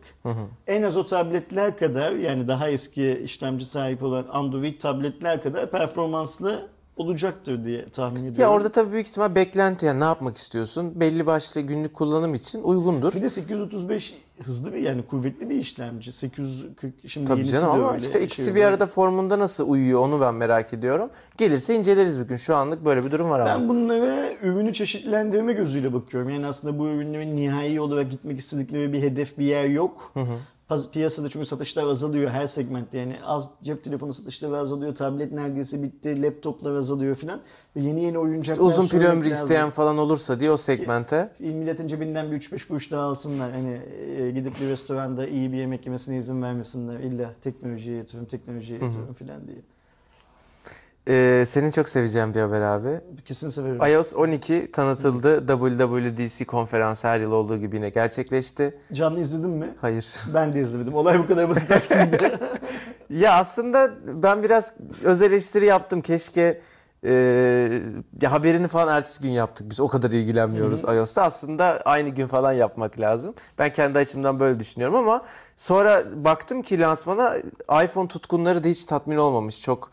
En 0.66 0.82
az 0.82 0.96
o 0.96 1.06
tabletler 1.06 1.76
kadar 1.78 2.12
yani 2.12 2.48
daha 2.48 2.68
eski 2.70 3.20
işlemci 3.24 3.66
sahip 3.66 4.02
olan 4.02 4.26
Android 4.30 4.80
tabletler 4.80 5.42
kadar 5.42 5.70
performanslı 5.70 6.68
olacaktır 6.98 7.64
diye 7.64 7.88
tahmin 7.88 8.20
ediyorum. 8.20 8.40
Ya 8.40 8.50
orada 8.50 8.68
tabii 8.68 8.92
büyük 8.92 9.06
ihtimal 9.06 9.34
beklenti 9.34 9.86
yani 9.86 10.00
ne 10.00 10.04
yapmak 10.04 10.36
istiyorsun? 10.36 11.00
Belli 11.00 11.26
başlı 11.26 11.60
günlük 11.60 11.94
kullanım 11.94 12.34
için 12.34 12.62
uygundur. 12.62 13.14
bir 13.14 13.22
de 13.22 13.30
835 13.30 14.14
hızlı 14.44 14.72
bir 14.72 14.78
yani 14.78 15.02
kuvvetli 15.02 15.50
bir 15.50 15.54
işlemci. 15.54 16.12
840 16.12 16.94
şimdi 17.06 17.26
Tabii 17.26 17.38
yenisi 17.38 17.52
canım 17.54 17.66
de 17.68 17.70
ama 17.82 17.92
öyle. 17.92 18.04
işte 18.06 18.22
ikisi 18.22 18.44
şey 18.44 18.54
bir 18.54 18.64
arada 18.64 18.86
formunda 18.86 19.38
nasıl 19.38 19.70
uyuyor 19.70 20.00
onu 20.00 20.20
ben 20.20 20.34
merak 20.34 20.72
ediyorum. 20.74 21.10
Gelirse 21.38 21.74
inceleriz 21.74 22.20
bir 22.20 22.24
gün. 22.24 22.36
Şu 22.36 22.56
anlık 22.56 22.84
böyle 22.84 23.04
bir 23.04 23.10
durum 23.10 23.30
var 23.30 23.40
ama. 23.40 23.48
Ben 23.50 23.68
bunlara 23.68 24.32
ürünü 24.42 24.74
çeşitlendirme 24.74 25.52
gözüyle 25.52 25.92
bakıyorum. 25.92 26.30
Yani 26.30 26.46
aslında 26.46 26.78
bu 26.78 26.86
ürünlerin 26.88 27.36
nihai 27.36 27.80
olarak 27.80 28.10
gitmek 28.10 28.38
istedikleri 28.38 28.92
bir 28.92 29.02
hedef 29.02 29.38
bir 29.38 29.44
yer 29.44 29.64
yok. 29.64 30.12
Paz- 30.14 30.26
Piyasada 30.92 31.28
çünkü 31.28 31.46
satışlar 31.46 31.86
azalıyor 31.86 32.30
her 32.30 32.46
segmentte. 32.46 32.98
Yani 32.98 33.16
az 33.24 33.50
cep 33.62 33.84
telefonu 33.84 34.14
satışları 34.14 34.56
azalıyor. 34.56 34.94
Tablet 34.94 35.32
neredeyse 35.32 35.82
bitti. 35.82 36.22
Laptoplar 36.22 36.74
azalıyor 36.76 37.16
filan. 37.16 37.40
Ve 37.76 37.80
yeni 37.80 38.04
yeni 38.04 38.18
oyuncaklar 38.18 38.64
Uzun 38.64 38.88
pil 38.88 39.04
ömrü 39.04 39.30
isteyen 39.30 39.70
falan 39.70 39.98
olursa 39.98 40.40
diye 40.40 40.50
o 40.50 40.56
segmente. 40.56 41.30
Milletin 41.38 41.86
cebinden 41.86 42.30
bir 42.32 42.40
3-5 42.40 42.68
kuruş 42.68 42.90
daha 42.90 43.02
alsınlar. 43.02 43.52
Hani 43.52 43.80
e, 44.18 44.30
gidip 44.30 44.60
bir 44.60 44.68
restoranda 44.68 45.26
iyi 45.26 45.52
bir 45.52 45.56
yemek 45.56 45.86
yemesine 45.86 46.18
izin 46.18 46.42
vermesinler. 46.42 47.00
İlla 47.00 47.30
teknolojiye 47.42 47.96
yatırım, 47.96 48.24
teknolojiye 48.24 48.78
yatırım 48.78 49.14
filan 49.14 49.46
diye. 49.46 49.58
Ee, 51.08 51.44
senin 51.48 51.70
çok 51.70 51.88
seveceğin 51.88 52.34
bir 52.34 52.40
haber 52.40 52.60
abi. 52.60 53.00
Kesin 53.24 53.48
severim. 53.48 53.94
iOS 53.94 54.14
12 54.14 54.72
tanıtıldı. 54.72 55.46
WWDC 55.46 56.44
konferansı 56.44 57.08
her 57.08 57.20
yıl 57.20 57.32
olduğu 57.32 57.56
gibi 57.56 57.76
yine 57.76 57.88
gerçekleşti. 57.90 58.78
Canlı 58.92 59.20
izledin 59.20 59.50
mi? 59.50 59.74
Hayır. 59.80 60.06
Ben 60.34 60.52
de 60.52 60.60
izlemedim. 60.60 60.94
Olay 60.94 61.18
bu 61.18 61.26
kadar 61.26 61.48
basit 61.48 61.70
aslında. 61.70 62.16
Ya 63.10 63.32
aslında 63.34 63.90
ben 64.06 64.42
biraz 64.42 64.72
öz 65.04 65.22
eleştiri 65.22 65.66
yaptım. 65.66 66.00
Keşke 66.02 66.60
e, 67.04 67.12
ya 68.22 68.32
haberini 68.32 68.68
falan 68.68 68.96
ertesi 68.96 69.22
gün 69.22 69.30
yaptık. 69.30 69.70
Biz 69.70 69.80
o 69.80 69.88
kadar 69.88 70.10
ilgilenmiyoruz 70.10 70.84
iOS'ta. 70.84 71.22
Aslında 71.22 71.82
aynı 71.84 72.08
gün 72.08 72.26
falan 72.26 72.52
yapmak 72.52 73.00
lazım. 73.00 73.34
Ben 73.58 73.72
kendi 73.72 73.98
açımdan 73.98 74.40
böyle 74.40 74.60
düşünüyorum 74.60 74.96
ama 74.96 75.24
sonra 75.56 76.02
baktım 76.14 76.62
ki 76.62 76.80
lansmana 76.80 77.36
iPhone 77.84 78.08
tutkunları 78.08 78.64
da 78.64 78.68
hiç 78.68 78.84
tatmin 78.84 79.16
olmamış. 79.16 79.60
Çok 79.62 79.90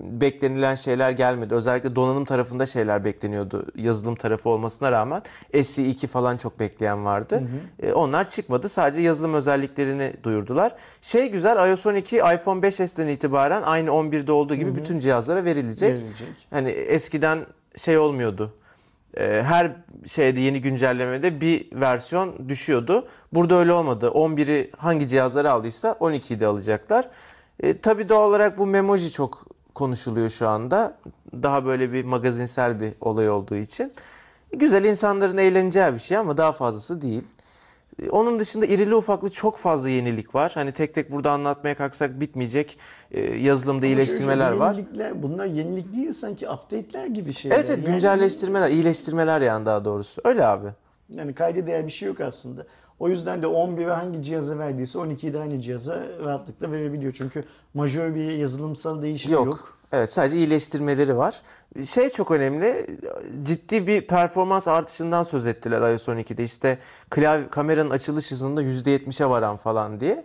beklenilen 0.00 0.74
şeyler 0.74 1.10
gelmedi. 1.10 1.54
Özellikle 1.54 1.96
donanım 1.96 2.24
tarafında 2.24 2.66
şeyler 2.66 3.04
bekleniyordu. 3.04 3.66
Yazılım 3.76 4.14
tarafı 4.14 4.48
olmasına 4.48 4.92
rağmen. 4.92 5.22
SE2 5.54 6.06
falan 6.06 6.36
çok 6.36 6.60
bekleyen 6.60 7.04
vardı. 7.04 7.42
E, 7.82 7.92
onlar 7.92 8.28
çıkmadı. 8.28 8.68
Sadece 8.68 9.00
yazılım 9.00 9.34
özelliklerini 9.34 10.12
duyurdular. 10.22 10.74
Şey 11.00 11.30
güzel 11.30 11.70
iOS 11.70 11.86
12 11.86 12.16
iPhone 12.16 12.60
5s'ten 12.66 13.08
itibaren 13.08 13.62
aynı 13.62 13.90
11'de 13.90 14.32
olduğu 14.32 14.54
gibi 14.54 14.76
bütün 14.76 14.98
cihazlara 14.98 15.44
verilecek. 15.44 15.92
Verilecek. 15.92 16.28
Hani 16.50 16.68
eskiden 16.70 17.38
şey 17.84 17.98
olmuyordu. 17.98 18.52
E, 19.16 19.42
Her 19.42 19.72
şeyde 20.06 20.40
yeni 20.40 20.60
güncellemede 20.62 21.40
bir 21.40 21.80
versiyon 21.80 22.48
düşüyordu. 22.48 23.08
Burada 23.32 23.54
öyle 23.54 23.72
olmadı. 23.72 24.06
11'i 24.06 24.70
hangi 24.76 25.08
cihazları 25.08 25.50
aldıysa 25.52 25.90
12'yi 26.00 26.40
de 26.40 26.46
alacaklar. 26.46 27.08
E, 27.62 27.78
tabii 27.78 28.08
doğal 28.08 28.28
olarak 28.28 28.58
bu 28.58 28.66
memoji 28.66 29.12
çok 29.12 29.55
konuşuluyor 29.76 30.30
şu 30.30 30.48
anda. 30.48 30.98
Daha 31.42 31.64
böyle 31.64 31.92
bir 31.92 32.04
magazinsel 32.04 32.80
bir 32.80 32.92
olay 33.00 33.30
olduğu 33.30 33.56
için. 33.56 33.92
Güzel 34.52 34.84
insanların 34.84 35.36
eğleneceği 35.36 35.92
bir 35.94 35.98
şey 35.98 36.16
ama 36.16 36.36
daha 36.36 36.52
fazlası 36.52 37.02
değil. 37.02 37.22
Onun 38.10 38.38
dışında 38.40 38.66
irili 38.66 38.94
ufaklı 38.94 39.30
çok 39.30 39.56
fazla 39.58 39.88
yenilik 39.88 40.34
var. 40.34 40.52
Hani 40.54 40.72
tek 40.72 40.94
tek 40.94 41.12
burada 41.12 41.30
anlatmaya 41.30 41.74
kalksak 41.74 42.20
bitmeyecek 42.20 42.78
e, 43.10 43.20
yazılımda 43.20 43.78
Ama 43.78 43.86
iyileştirmeler 43.86 44.48
şöyle 44.48 44.60
var. 44.60 44.74
Yenilikler, 44.74 45.22
bunlar 45.22 45.46
yenilik 45.46 45.92
değil 45.96 46.12
sanki 46.12 46.48
update'ler 46.48 47.06
gibi 47.06 47.32
şeyler. 47.32 47.56
Evet 47.56 47.66
evet 47.68 47.78
Yani- 47.78 47.92
güncelleştirmeler, 47.92 48.70
iyileştirmeler 48.70 49.40
yani 49.40 49.66
daha 49.66 49.84
doğrusu. 49.84 50.20
Öyle 50.24 50.46
abi. 50.46 50.68
Yani 51.10 51.34
kayda 51.34 51.66
değer 51.66 51.86
bir 51.86 51.92
şey 51.92 52.08
yok 52.08 52.20
aslında. 52.20 52.66
O 52.98 53.08
yüzden 53.08 53.42
de 53.42 53.46
11'i 53.46 53.90
hangi 53.90 54.22
cihaza 54.22 54.58
verdiyse 54.58 54.98
12'yi 54.98 55.34
de 55.34 55.40
aynı 55.40 55.60
cihaza 55.60 56.02
rahatlıkla 56.24 56.72
verebiliyor. 56.72 57.12
Çünkü 57.12 57.44
majör 57.74 58.14
bir 58.14 58.30
yazılımsal 58.30 59.02
değişim 59.02 59.32
yok. 59.32 59.46
Yok. 59.46 59.76
Evet 59.92 60.12
sadece 60.12 60.36
iyileştirmeleri 60.36 61.16
var. 61.16 61.42
Şey 61.86 62.10
çok 62.10 62.30
önemli. 62.30 62.86
Ciddi 63.42 63.86
bir 63.86 64.06
performans 64.06 64.68
artışından 64.68 65.22
söz 65.22 65.46
ettiler 65.46 65.92
iOS 65.92 66.08
12'de. 66.08 66.44
İşte 66.44 66.78
klavye 67.10 67.48
kameranın 67.48 67.90
açılış 67.90 68.30
hızında 68.30 68.62
%70'e 68.62 69.30
varan 69.30 69.56
falan 69.56 70.00
diye. 70.00 70.24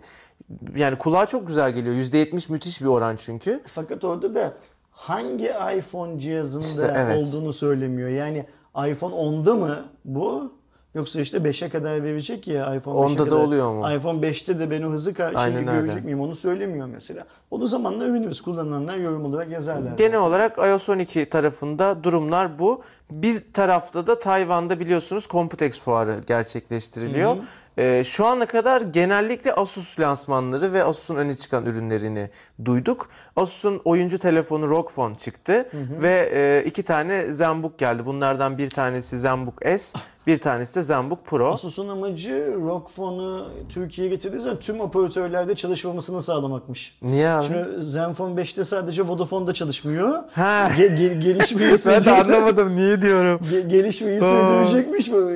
Yani 0.76 0.98
kulağa 0.98 1.26
çok 1.26 1.46
güzel 1.46 1.72
geliyor. 1.72 1.94
%70 1.94 2.52
müthiş 2.52 2.80
bir 2.80 2.86
oran 2.86 3.16
çünkü. 3.16 3.60
Fakat 3.66 4.04
orada 4.04 4.34
da 4.34 4.54
hangi 4.90 5.52
iPhone 5.78 6.20
cihazında 6.20 6.64
İşte 6.64 6.94
evet. 6.96 7.20
olduğunu 7.20 7.52
söylemiyor. 7.52 8.08
Yani 8.08 8.46
iPhone 8.76 9.14
10'da 9.14 9.54
mı 9.54 9.84
bu? 10.04 10.52
Yoksa 10.94 11.20
işte 11.20 11.38
5'e 11.38 11.68
kadar 11.68 12.04
verecek 12.04 12.48
ya 12.48 12.74
iPhone 12.74 12.94
5'e 12.96 13.00
Onda 13.04 13.18
da 13.18 13.24
kadar. 13.24 13.36
oluyor 13.44 13.72
mu? 13.72 13.92
iPhone 13.96 14.26
5'te 14.26 14.58
de 14.58 14.70
ben 14.70 14.82
o 14.82 14.90
hızı 14.90 15.14
şeyi 15.14 15.56
öyle. 15.56 15.62
görecek 15.62 16.04
miyim 16.04 16.20
onu 16.20 16.34
söylemiyor 16.34 16.86
mesela. 16.86 17.24
Onu 17.50 17.66
zamanla 17.66 18.04
övünürüz. 18.04 18.40
Kullananlar 18.40 18.96
yorum 18.96 19.24
olarak 19.24 19.50
yazarlar. 19.50 19.92
Genel 19.96 20.20
olarak 20.20 20.58
iOS 20.58 20.88
12 20.88 21.26
tarafında 21.26 22.04
durumlar 22.04 22.58
bu. 22.58 22.82
Bir 23.10 23.52
tarafta 23.52 24.06
da 24.06 24.18
Tayvan'da 24.18 24.80
biliyorsunuz 24.80 25.26
Computex 25.30 25.80
fuarı 25.80 26.14
gerçekleştiriliyor. 26.26 27.36
Hı 27.36 27.40
hı. 27.40 27.42
Ee, 27.78 28.02
şu 28.06 28.26
ana 28.26 28.46
kadar 28.46 28.80
genellikle 28.80 29.52
Asus 29.54 30.00
lansmanları 30.00 30.72
ve 30.72 30.84
Asus'un 30.84 31.16
öne 31.16 31.34
çıkan 31.34 31.66
ürünlerini 31.66 32.30
duyduk. 32.64 33.08
Asus'un 33.36 33.80
oyuncu 33.84 34.18
telefonu 34.18 34.68
ROG 34.68 34.90
Phone 34.90 35.14
çıktı 35.14 35.68
ve 36.02 36.30
e, 36.34 36.68
iki 36.68 36.82
tane 36.82 37.32
ZenBook 37.32 37.78
geldi. 37.78 38.06
Bunlardan 38.06 38.58
bir 38.58 38.70
tanesi 38.70 39.18
ZenBook 39.18 39.62
S, 39.78 39.98
bir 40.26 40.38
tanesi 40.38 40.74
de 40.74 40.82
ZenBook 40.82 41.26
Pro. 41.26 41.52
Asus'un 41.52 41.88
amacı 41.88 42.54
ROG 42.66 42.88
Phone'u 42.96 43.48
Türkiye'ye 43.68 44.14
getirdiği 44.14 44.38
zaman 44.40 44.60
tüm 44.60 44.80
operatörlerde 44.80 45.54
çalışmamasını 45.54 46.22
sağlamakmış. 46.22 46.98
Niye 47.02 47.28
abi? 47.28 47.46
Şimdi 47.46 47.82
Zenfone 47.86 48.40
5'te 48.40 48.64
sadece 48.64 49.02
Vodafone'da 49.08 49.52
çalışmıyor. 49.54 50.18
Ha. 50.32 50.68
Ge- 50.78 50.96
ge- 50.96 51.20
gelişmeyi 51.22 51.76
ben 51.86 52.04
de 52.04 52.10
anlamadım 52.10 52.76
niye 52.76 53.02
diyorum. 53.02 53.40
Ge- 53.52 53.68
gelişmeyi 53.68 54.20
sürdürecekmiş 54.20 55.12
bu. 55.12 55.30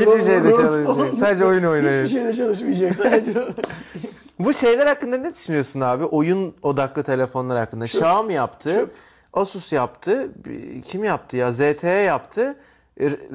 Hiçbir 0.00 0.20
şeyde 0.24 0.52
çalışmayacak. 0.52 1.14
Sadece 1.14 1.44
oyun 1.44 1.64
oynayacak. 1.64 2.04
Hiçbir 2.06 2.18
şeyde 2.18 2.32
çalışmayacak. 2.32 2.94
Sadece 2.94 3.34
Bu 4.38 4.52
şeyler 4.54 4.86
hakkında 4.86 5.16
ne 5.16 5.34
düşünüyorsun 5.34 5.80
abi? 5.80 6.04
Oyun 6.04 6.54
odaklı 6.62 7.02
telefonlar 7.02 7.58
hakkında. 7.58 7.86
Çöp. 7.86 8.00
Xiaomi 8.02 8.34
yaptı. 8.34 8.72
Çöp. 8.74 8.90
Asus 9.32 9.72
yaptı. 9.72 10.28
Kim 10.86 11.04
yaptı 11.04 11.36
ya? 11.36 11.52
ZTE 11.52 11.88
yaptı. 11.88 12.56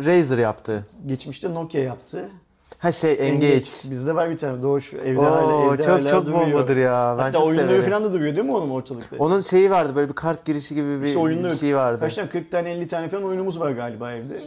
Razer 0.05 0.37
yaptı. 0.37 0.85
geçmişte 1.05 1.53
Nokia 1.53 1.81
yaptı. 1.81 2.29
Ha 2.77 2.91
şey 2.91 3.17
Engage. 3.19 3.65
Bizde 3.85 4.15
var 4.15 4.29
bir 4.29 4.37
tane 4.37 4.63
Doğuş 4.63 4.93
evde 4.93 5.21
hala 5.21 5.55
Oo, 5.55 5.73
evde 5.73 5.83
çok 5.83 5.91
hala 5.91 6.11
çok 6.11 6.25
duruyor. 6.25 6.41
bombadır 6.41 6.77
ya. 6.77 7.15
Ben 7.17 7.23
Hatta 7.23 7.37
çok 7.37 7.47
oyunları 7.47 7.67
severim. 7.67 7.89
falan 7.89 8.03
da 8.03 8.13
duruyor 8.13 8.35
değil 8.35 8.47
mi 8.47 8.55
oğlum 8.55 8.71
ortalıkta? 8.71 9.15
Onun 9.19 9.41
şeyi 9.41 9.71
vardı 9.71 9.95
böyle 9.95 10.09
bir 10.09 10.13
kart 10.13 10.45
girişi 10.45 10.75
gibi 10.75 11.01
bir, 11.01 11.05
İşte 11.07 11.43
bir 11.43 11.49
şey 11.51 11.75
vardı. 11.75 11.99
Kaç 11.99 12.15
tane 12.15 12.29
40 12.29 12.51
tane 12.51 12.71
50 12.71 12.87
tane 12.87 13.09
falan 13.09 13.23
oyunumuz 13.23 13.59
var 13.59 13.71
galiba 13.71 14.13
evde. 14.13 14.41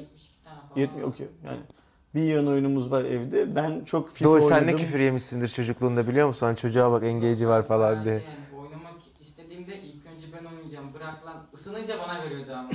70 0.74 1.02
tane 1.02 1.02
falan. 1.02 1.04
70 1.04 1.04
okey 1.04 1.28
yani. 1.44 1.60
Bir 2.14 2.20
yığın 2.22 2.46
oyunumuz 2.46 2.90
var 2.90 3.04
evde. 3.04 3.54
Ben 3.56 3.84
çok 3.84 4.10
FIFA 4.10 4.24
Doğru 4.30 4.40
sen 4.40 4.46
oynadım. 4.46 4.66
ne 4.66 4.76
küfür 4.76 4.98
yemişsindir 5.00 5.48
çocukluğunda 5.48 6.08
biliyor 6.08 6.28
musun? 6.28 6.46
Hani 6.46 6.56
çocuğa 6.56 6.92
bak 6.92 7.04
Engage'i 7.04 7.48
var 7.48 7.62
falan 7.68 8.04
diye. 8.04 8.14
şey 8.14 8.24
yani, 8.54 8.58
oynamak 8.58 9.22
istediğimde 9.22 9.82
ilk 9.82 10.06
önce 10.06 10.26
ben 10.32 10.44
oynayacağım. 10.44 10.94
Bırak 10.94 11.26
lan. 11.26 11.36
Isınınca 11.52 11.98
bana 11.98 12.20
veriyordu 12.20 12.52
ama. 12.52 12.70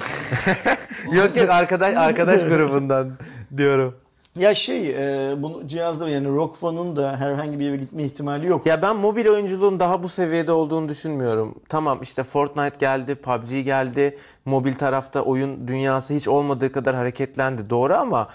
Yok 1.11 1.37
yok 1.37 1.49
arkadaş 1.49 1.95
arkadaş 1.95 2.41
grubundan 2.47 3.17
diyorum. 3.57 3.95
Ya 4.39 4.55
şey, 4.55 4.89
e, 4.89 5.35
bunu 5.41 5.67
cihazda 5.67 6.09
yani 6.09 6.27
ROG 6.27 6.55
Phone'un 6.55 6.95
da 6.95 7.17
herhangi 7.17 7.59
bir 7.59 7.65
yere 7.65 7.77
gitme 7.77 8.03
ihtimali 8.03 8.47
yok. 8.47 8.65
Ya 8.65 8.81
ben 8.81 8.95
mobil 8.95 9.27
oyunculuğun 9.27 9.79
daha 9.79 10.03
bu 10.03 10.09
seviyede 10.09 10.51
olduğunu 10.51 10.89
düşünmüyorum. 10.89 11.55
Tamam 11.69 11.99
işte 12.01 12.23
Fortnite 12.23 12.75
geldi, 12.79 13.15
PUBG 13.15 13.49
geldi. 13.49 14.17
Mobil 14.45 14.73
tarafta 14.73 15.21
oyun 15.21 15.67
dünyası 15.67 16.13
hiç 16.13 16.27
olmadığı 16.27 16.71
kadar 16.71 16.95
hareketlendi. 16.95 17.69
Doğru 17.69 17.93
ama 17.93 18.29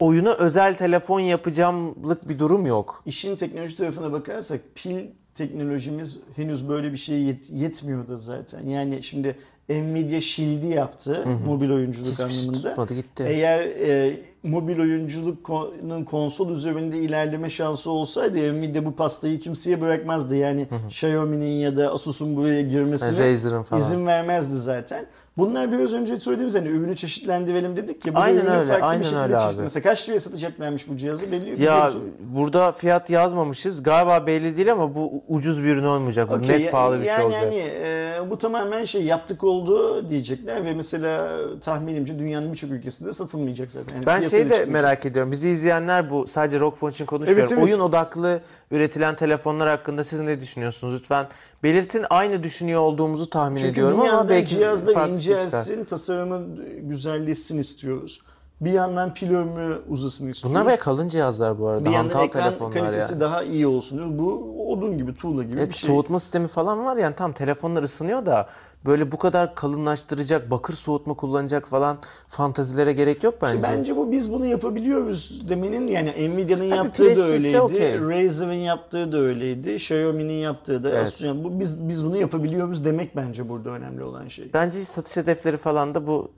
oyuna 0.00 0.32
özel 0.32 0.74
telefon 0.76 1.20
yapacağımlık 1.20 2.28
bir 2.28 2.38
durum 2.38 2.66
yok. 2.66 3.02
İşin 3.06 3.36
teknoloji 3.36 3.76
tarafına 3.76 4.12
bakarsak 4.12 4.60
pil 4.74 5.06
teknolojimiz 5.34 6.20
henüz 6.36 6.68
böyle 6.68 6.92
bir 6.92 6.96
şeye 6.98 7.20
yet- 7.32 7.52
yetmiyordu 7.52 8.16
zaten. 8.16 8.66
Yani 8.66 9.02
şimdi 9.02 9.36
Nvidia 9.68 10.20
Shield'i 10.20 10.66
yaptı 10.66 11.24
mobil 11.46 11.70
oyunculuk 11.70 12.12
Hiçbir 12.12 12.28
şey 12.28 12.38
anlamında. 12.44 12.68
tutmadı 12.68 12.94
gitti. 12.94 13.24
Eğer 13.28 13.60
e, 13.60 14.16
mobil 14.44 14.78
oyunculukun 14.78 16.04
konsol 16.04 16.50
üzerinde 16.50 16.98
ilerleme 16.98 17.50
şansı 17.50 17.90
olsaydı 17.90 18.60
Nvidia 18.60 18.84
bu 18.84 18.92
pastayı 18.96 19.40
kimseye 19.40 19.80
bırakmazdı. 19.80 20.36
Yani 20.36 20.66
Xiaomi'nin 20.88 21.52
ya 21.52 21.78
da 21.78 21.92
Asus'un 21.92 22.36
buraya 22.36 22.62
girmesine 22.62 23.16
Yani 23.16 23.32
Razer'ın 23.32 23.62
falan. 23.62 23.82
izin 23.82 24.06
vermezdi 24.06 24.56
zaten. 24.56 25.06
Bunlar 25.38 25.72
biraz 25.72 25.94
önce 25.94 26.20
söylediğimiz 26.20 26.54
hani 26.54 26.68
ürünü 26.68 26.96
çeşitlendirelim 26.96 27.76
dedik 27.76 28.06
ya. 28.06 28.14
Bu 28.14 28.18
Aynen 28.18 28.46
öyle, 28.46 28.68
farklı 28.72 28.86
aynen 28.86 29.00
bir 29.00 29.04
şekilde 29.06 29.22
öyle 29.22 29.36
abi. 29.36 29.62
Mesela 29.62 29.82
kaç 29.82 30.08
liraya 30.08 30.20
satacaklarmış 30.20 30.88
bu 30.88 30.96
cihazı 30.96 31.32
belli 31.32 31.42
biliyor 31.52 31.58
Ya 31.58 31.84
musun? 31.84 32.02
burada 32.20 32.72
fiyat 32.72 33.10
yazmamışız. 33.10 33.82
Galiba 33.82 34.26
belli 34.26 34.56
değil 34.56 34.72
ama 34.72 34.94
bu 34.94 35.22
ucuz 35.28 35.62
bir 35.62 35.68
ürün 35.68 35.84
olmayacak. 35.84 36.28
Bu 36.30 36.34
Okey, 36.34 36.48
net 36.48 36.64
ya- 36.64 36.70
pahalı 36.70 37.00
bir 37.00 37.04
yani 37.04 37.16
şey 37.16 37.24
olacak. 37.24 37.42
hani 37.42 37.56
e, 37.56 38.18
bu 38.30 38.38
tamamen 38.38 38.84
şey 38.84 39.04
yaptık 39.04 39.44
oldu 39.44 40.08
diyecekler 40.08 40.64
ve 40.64 40.74
mesela 40.74 41.28
tahminimce 41.60 42.18
dünyanın 42.18 42.52
birçok 42.52 42.70
ülkesinde 42.70 43.12
satılmayacak 43.12 43.70
zaten. 43.70 43.94
Yani 43.94 44.06
Ben 44.06 44.20
şeyi 44.20 44.50
de 44.50 44.64
merak 44.64 45.06
ediyorum. 45.06 45.32
Bizi 45.32 45.48
izleyenler 45.48 46.10
bu 46.10 46.28
sadece 46.28 46.60
rock 46.60 46.78
phone 46.78 46.92
için 46.92 47.06
konuşmuyorum. 47.06 47.40
Evet, 47.42 47.52
evet. 47.52 47.64
Oyun 47.64 47.80
odaklı 47.80 48.40
üretilen 48.70 49.16
telefonlar 49.16 49.68
hakkında 49.68 50.04
siz 50.04 50.20
ne 50.20 50.40
düşünüyorsunuz? 50.40 50.94
Lütfen 50.94 51.26
belirtin. 51.64 52.04
Aynı 52.10 52.42
düşünüyor 52.42 52.80
olduğumuzu 52.80 53.30
tahmin 53.30 53.56
Çünkü 53.56 53.72
ediyorum 53.72 53.94
bir 53.94 54.02
ama 54.02 54.08
yandan 54.08 54.28
belki 54.28 54.60
farklı 54.60 55.16
bir 55.16 55.20
şey 55.22 55.34
çıkar. 55.34 55.46
incelsin, 55.46 55.84
tasarımı 55.84 56.42
güzelleşsin 56.80 57.58
istiyoruz. 57.58 58.20
Bir 58.60 58.70
yandan 58.72 59.14
pil 59.14 59.34
ömrü 59.34 59.78
uzasın 59.88 60.28
istiyoruz. 60.28 60.44
Bunlar 60.44 60.66
bayağı 60.66 60.78
kalın 60.80 61.08
cihazlar 61.08 61.58
bu 61.58 61.68
arada. 61.68 61.84
bir 61.84 61.90
yandan 61.90 62.10
Hantal 62.10 62.24
ekran 62.24 62.42
telefonlar 62.44 62.72
kalitesi 62.80 63.12
yani. 63.12 63.20
daha 63.20 63.42
iyi 63.42 63.66
olsun 63.66 63.98
diyoruz. 63.98 64.18
Bu 64.18 64.54
odun 64.72 64.98
gibi, 64.98 65.14
tuğla 65.14 65.42
gibi 65.42 65.58
Evet, 65.58 65.68
bir 65.68 65.74
şey. 65.74 65.90
soğutma 65.90 66.20
sistemi 66.20 66.48
falan 66.48 66.84
var 66.84 66.96
yani 66.96 67.14
tam 67.14 67.32
telefonlar 67.32 67.82
ısınıyor 67.82 68.26
da 68.26 68.48
böyle 68.86 69.12
bu 69.12 69.18
kadar 69.18 69.54
kalınlaştıracak, 69.54 70.50
bakır 70.50 70.74
soğutma 70.74 71.14
kullanacak 71.14 71.68
falan 71.68 71.98
fantazilere 72.28 72.92
gerek 72.92 73.22
yok 73.24 73.34
bence. 73.42 73.62
Bence 73.62 73.96
bu 73.96 74.12
biz 74.12 74.32
bunu 74.32 74.46
yapabiliyoruz 74.46 75.48
demenin 75.48 75.86
yani 75.86 76.10
Nvidia'nın 76.34 76.64
yaptığı 76.64 77.16
da 77.16 77.22
öyleydi. 77.22 77.60
okey. 77.60 78.00
Razer'ın 78.00 78.52
yaptığı 78.52 79.12
da 79.12 79.18
öyleydi. 79.18 79.70
Xiaomi'nin 79.74 80.32
yaptığı 80.42 80.84
da. 80.84 80.90
Evet. 80.90 81.06
Asus- 81.06 81.26
yani 81.26 81.44
bu 81.44 81.60
biz 81.60 81.88
biz 81.88 82.04
bunu 82.04 82.16
yapabiliyoruz 82.16 82.84
demek 82.84 83.16
bence 83.16 83.48
burada 83.48 83.70
önemli 83.70 84.02
olan 84.04 84.28
şey. 84.28 84.50
Bence 84.54 84.84
satış 84.84 85.16
hedefleri 85.16 85.56
falan 85.56 85.94
da 85.94 86.06
bu 86.06 86.30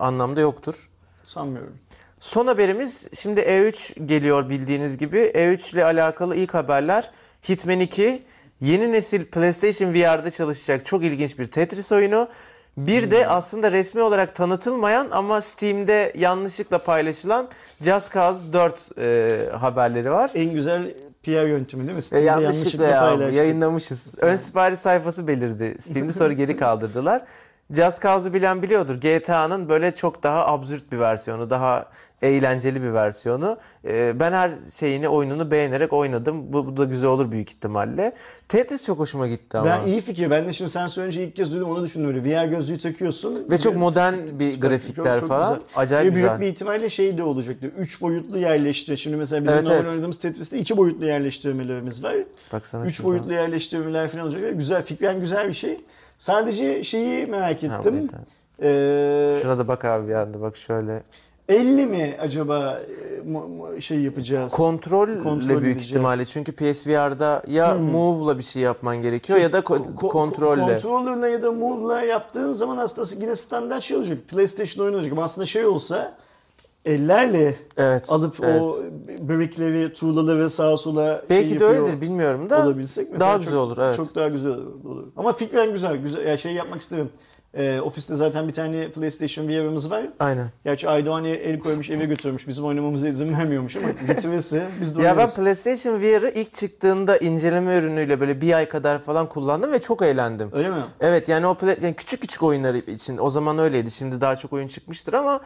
anlamda 0.00 0.40
yoktur. 0.40 0.89
Sanmıyorum. 1.30 1.78
Son 2.20 2.46
haberimiz 2.46 3.06
şimdi 3.20 3.40
E3 3.40 4.06
geliyor 4.06 4.48
bildiğiniz 4.48 4.98
gibi. 4.98 5.18
E3 5.18 5.74
ile 5.74 5.84
alakalı 5.84 6.36
ilk 6.36 6.54
haberler 6.54 7.10
Hitman 7.48 7.80
2 7.80 8.22
yeni 8.60 8.92
nesil 8.92 9.24
PlayStation 9.24 9.94
VR'da 9.94 10.30
çalışacak 10.30 10.86
çok 10.86 11.04
ilginç 11.04 11.38
bir 11.38 11.46
Tetris 11.46 11.92
oyunu. 11.92 12.28
Bir 12.76 13.10
de 13.10 13.26
aslında 13.26 13.72
resmi 13.72 14.02
olarak 14.02 14.34
tanıtılmayan 14.34 15.08
ama 15.10 15.40
Steam'de 15.40 16.12
yanlışlıkla 16.16 16.78
paylaşılan 16.78 17.48
Just 17.80 18.14
Cause 18.14 18.52
4 18.52 18.98
e, 18.98 19.48
haberleri 19.56 20.10
var. 20.10 20.30
En 20.34 20.52
güzel 20.54 20.94
PR 21.22 21.46
yöntemi 21.46 21.82
değil 21.82 21.94
mi? 21.94 21.98
E, 21.98 22.02
Steam'de 22.02 22.26
yanlışlıkla 22.26 22.86
ya 22.86 23.00
paylaştık. 23.00 23.36
yayınlamışız. 23.36 24.14
Ön 24.18 24.36
sipariş 24.36 24.80
sayfası 24.80 25.26
belirdi 25.26 25.76
Steam'de 25.80 26.12
sonra 26.12 26.32
geri 26.32 26.56
kaldırdılar. 26.56 27.22
Just 27.74 28.02
Cause'u 28.02 28.34
bilen 28.34 28.62
biliyordur. 28.62 28.94
GTA'nın 28.94 29.68
böyle 29.68 29.94
çok 29.94 30.22
daha 30.22 30.46
absürt 30.46 30.92
bir 30.92 30.98
versiyonu, 30.98 31.50
daha 31.50 31.86
eğlenceli 32.22 32.82
bir 32.82 32.92
versiyonu. 32.92 33.58
Ee, 33.84 34.12
ben 34.20 34.32
her 34.32 34.50
şeyini, 34.80 35.08
oyununu 35.08 35.50
beğenerek 35.50 35.92
oynadım. 35.92 36.52
Bu, 36.52 36.66
bu 36.66 36.76
da 36.76 36.84
güzel 36.84 37.08
olur 37.10 37.30
büyük 37.30 37.50
ihtimalle. 37.50 38.12
Tetris 38.48 38.86
çok 38.86 38.98
hoşuma 38.98 39.28
gitti 39.28 39.58
ama. 39.58 39.66
Ben 39.66 39.86
iyi 39.86 40.00
fikir. 40.00 40.30
Ben 40.30 40.46
de 40.46 40.52
şimdi 40.52 40.70
sen 40.70 40.86
söyleyince 40.86 41.24
ilk 41.24 41.36
kez 41.36 41.52
duydum 41.54 41.70
onu 41.70 41.84
düşündüm. 41.84 42.08
Öyle 42.08 42.24
VR 42.24 42.46
gözlüğü 42.46 42.78
takıyorsun. 42.78 43.46
Ve 43.50 43.58
çok 43.58 43.76
modern 43.76 44.14
bir 44.38 44.60
grafikler 44.60 45.04
Çok- 45.04 45.20
çok 45.20 45.28
falan. 45.28 45.54
güzel. 45.54 45.66
Acayip 45.76 46.10
Ve 46.10 46.14
büyük 46.14 46.28
güzel. 46.28 46.40
bir 46.40 46.46
ihtimalle 46.46 46.90
şey 46.90 47.18
de 47.18 47.22
olacaktı. 47.22 47.70
Üç 47.78 48.00
boyutlu 48.02 48.38
yerleşti. 48.38 48.96
Şimdi 48.98 49.16
mesela 49.16 49.42
bizim 49.42 49.54
Evet, 49.54 49.64
normal 49.64 49.80
evet. 49.80 49.90
oynadığımız 49.90 50.18
Tetris'te 50.18 50.58
iki 50.58 50.76
boyutlu 50.76 51.06
yerleştirmelerimiz 51.06 52.04
var. 52.04 52.14
Baksana 52.52 52.86
Üç 52.86 52.94
şuradan. 52.96 53.10
boyutlu 53.12 53.32
yerleştirmeler 53.32 54.08
falan 54.08 54.24
olacak. 54.24 54.42
Güzel. 54.54 54.82
Fikren 54.82 55.20
güzel 55.20 55.48
bir 55.48 55.52
şey. 55.54 55.80
Sadece 56.20 56.82
şeyi 56.82 57.26
merak 57.26 57.62
Ha, 57.62 57.66
ettim. 57.66 57.94
evet, 57.94 58.10
evet. 58.16 58.28
Ee, 58.62 59.42
Şurada 59.42 59.68
bak 59.68 59.84
abi 59.84 60.08
bir 60.08 60.14
anda 60.14 60.40
bak 60.40 60.56
şöyle. 60.56 61.02
50 61.48 61.86
mi 61.86 62.16
acaba 62.20 62.80
e, 63.76 63.80
şey 63.80 64.00
yapacağız? 64.00 64.52
Kontrolle 64.52 65.18
Kontrol 65.18 65.48
büyük 65.48 65.62
edeceğiz. 65.62 65.88
ihtimalle. 65.90 66.24
Çünkü 66.24 66.52
PSVR'da 66.52 67.42
ya 67.48 67.74
Hmm. 67.74 67.82
move'la 67.90 68.38
bir 68.38 68.42
şey 68.42 68.62
yapman 68.62 69.02
gerekiyor 69.02 69.38
ya 69.38 69.52
da 69.52 69.58
ko- 69.58 69.94
Ko- 69.94 70.08
kontrolle. 70.08 70.60
Kontrollerle 70.62 71.28
ya 71.28 71.42
da 71.42 71.52
move'la 71.52 72.02
yaptığın 72.02 72.52
zaman 72.52 72.76
aslında 72.76 73.24
yine 73.24 73.36
standart 73.36 73.82
şey 73.82 73.96
olacak. 73.96 74.18
PlayStation 74.28 74.84
oyunu 74.84 74.96
olacak 74.96 75.12
ama 75.12 75.22
aslında 75.24 75.46
şey 75.46 75.66
olsa 75.66 76.14
ellerle 76.84 77.54
Evet. 77.76 78.10
alıp 78.10 78.36
evet. 78.44 78.60
o 78.60 78.76
börekleri, 79.28 79.92
tuğlaları 79.92 80.50
sağa 80.50 80.76
sola 80.76 81.22
Belki 81.30 81.48
şey 81.48 81.60
de 81.60 81.64
öyledir 81.64 82.00
bilmiyorum 82.00 82.50
da. 82.50 82.66
olabilsek 82.66 83.06
mesela 83.12 83.20
daha 83.20 83.34
çok- 83.36 83.44
güzel 83.44 83.58
olur, 83.58 83.78
evet. 83.78 83.96
Çok 83.96 84.14
daha 84.14 84.28
güzel 84.28 84.50
olur. 84.50 85.04
Ama 85.16 85.32
fikren 85.32 85.72
güzel. 85.72 85.96
güzel. 85.96 86.26
Ya 86.26 86.36
şey 86.36 86.52
yapmak 86.52 86.80
isterim. 86.80 87.10
Ee, 87.54 87.80
ofiste 87.80 88.14
zaten 88.14 88.48
bir 88.48 88.52
tane 88.52 88.88
PlayStation 88.90 89.48
VR'ımız 89.48 89.90
var. 89.90 90.02
Aynen. 90.20 90.50
Gerçi 90.64 90.88
Aydoğan 90.88 91.24
el 91.24 91.58
koymuş 91.58 91.90
eve 91.90 92.04
götürmüş. 92.04 92.48
Bizim 92.48 92.64
oynamamıza 92.64 93.08
izin 93.08 93.32
vermiyormuş 93.32 93.76
ama 93.76 93.86
getirirse 94.06 94.66
biz 94.80 94.96
de 94.98 95.02
Ya 95.02 95.16
ben. 95.16 95.28
PlayStation 95.30 96.00
VR'ı 96.00 96.30
ilk 96.34 96.52
çıktığında 96.52 97.16
inceleme 97.16 97.76
ürünüyle 97.78 98.20
böyle 98.20 98.40
bir 98.40 98.52
ay 98.52 98.68
kadar 98.68 98.98
falan 98.98 99.28
kullandım 99.28 99.72
ve 99.72 99.78
çok 99.78 100.02
eğlendim. 100.02 100.48
Öyle 100.52 100.68
mi? 100.70 100.76
Evet 101.00 101.28
yani 101.28 101.46
o 101.46 101.56
yani 101.82 101.94
küçük 101.94 102.20
küçük 102.20 102.42
oyunlar 102.42 102.74
için 102.74 103.18
o 103.18 103.30
zaman 103.30 103.58
öyleydi. 103.58 103.90
Şimdi 103.90 104.20
daha 104.20 104.36
çok 104.36 104.52
oyun 104.52 104.68
çıkmıştır 104.68 105.12
ama 105.12 105.40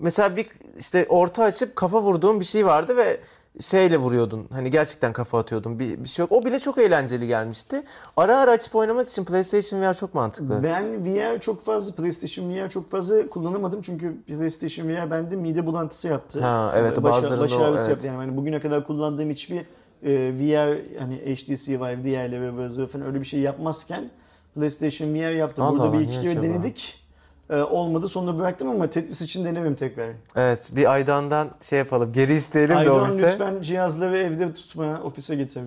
mesela 0.00 0.36
bir 0.36 0.46
işte 0.78 1.06
orta 1.08 1.44
açıp 1.44 1.76
kafa 1.76 2.02
vurduğum 2.02 2.40
bir 2.40 2.44
şey 2.44 2.66
vardı 2.66 2.96
ve 2.96 3.20
şeyle 3.60 3.96
vuruyordun. 3.96 4.46
Hani 4.52 4.70
gerçekten 4.70 5.12
kafa 5.12 5.38
atıyordun. 5.38 5.78
Bir, 5.78 6.04
bir 6.04 6.08
şey 6.08 6.22
yok. 6.22 6.32
O 6.32 6.44
bile 6.44 6.58
çok 6.58 6.78
eğlenceli 6.78 7.26
gelmişti. 7.26 7.82
Ara 8.16 8.38
ara 8.38 8.50
açıp 8.50 8.74
oynamak 8.74 9.08
için 9.08 9.24
PlayStation 9.24 9.82
VR 9.82 9.94
çok 9.94 10.14
mantıklı. 10.14 10.62
Ben 10.62 11.04
VR 11.04 11.40
çok 11.40 11.64
fazla, 11.64 11.94
PlayStation 11.94 12.50
VR 12.50 12.70
çok 12.70 12.90
fazla 12.90 13.28
kullanamadım 13.28 13.82
çünkü 13.82 14.22
PlayStation 14.26 14.88
VR 14.88 15.10
bende 15.10 15.36
mide 15.36 15.66
bulantısı 15.66 16.08
yaptı. 16.08 16.40
Ha, 16.40 16.74
evet, 16.76 17.02
baş, 17.02 17.12
bazılarında 17.12 17.44
baş 17.44 17.52
ağrısı 17.52 17.84
evet. 17.84 17.90
yaptı. 17.90 18.06
Yani 18.06 18.16
hani 18.16 18.36
bugüne 18.36 18.60
kadar 18.60 18.86
kullandığım 18.86 19.30
hiçbir 19.30 19.66
e, 20.02 20.32
VR 20.32 20.98
hani 20.98 21.16
HTC 21.16 21.80
Vive 21.80 22.04
diğerleri 22.04 22.58
ve 22.58 22.86
falan 22.86 23.06
öyle 23.06 23.20
bir 23.20 23.26
şey 23.26 23.40
yapmazken 23.40 24.10
PlayStation 24.54 25.14
VR. 25.14 25.40
Allah 25.40 25.52
Burada 25.56 25.82
Allah, 25.82 25.92
bir 25.92 26.00
iki 26.00 26.20
kere 26.20 26.42
denedik. 26.42 27.03
E, 27.50 27.56
olmadı 27.56 28.08
sonra 28.08 28.38
bıraktım 28.38 28.68
ama 28.68 28.90
Tetris 28.90 29.22
için 29.22 29.44
denemem 29.44 29.74
tekrar. 29.74 30.10
Evet 30.36 30.70
bir 30.72 30.92
Aydan'dan 30.92 31.48
şey 31.68 31.78
yapalım. 31.78 32.12
Geri 32.12 32.34
isteyelim 32.34 32.74
de 32.74 32.78
Aydoğan 32.78 33.10
ofise. 33.10 33.26
lütfen 33.32 33.62
cihazları 33.62 34.18
evde 34.18 34.52
tutma, 34.52 35.00
ofise 35.04 35.34
getir. 35.34 35.62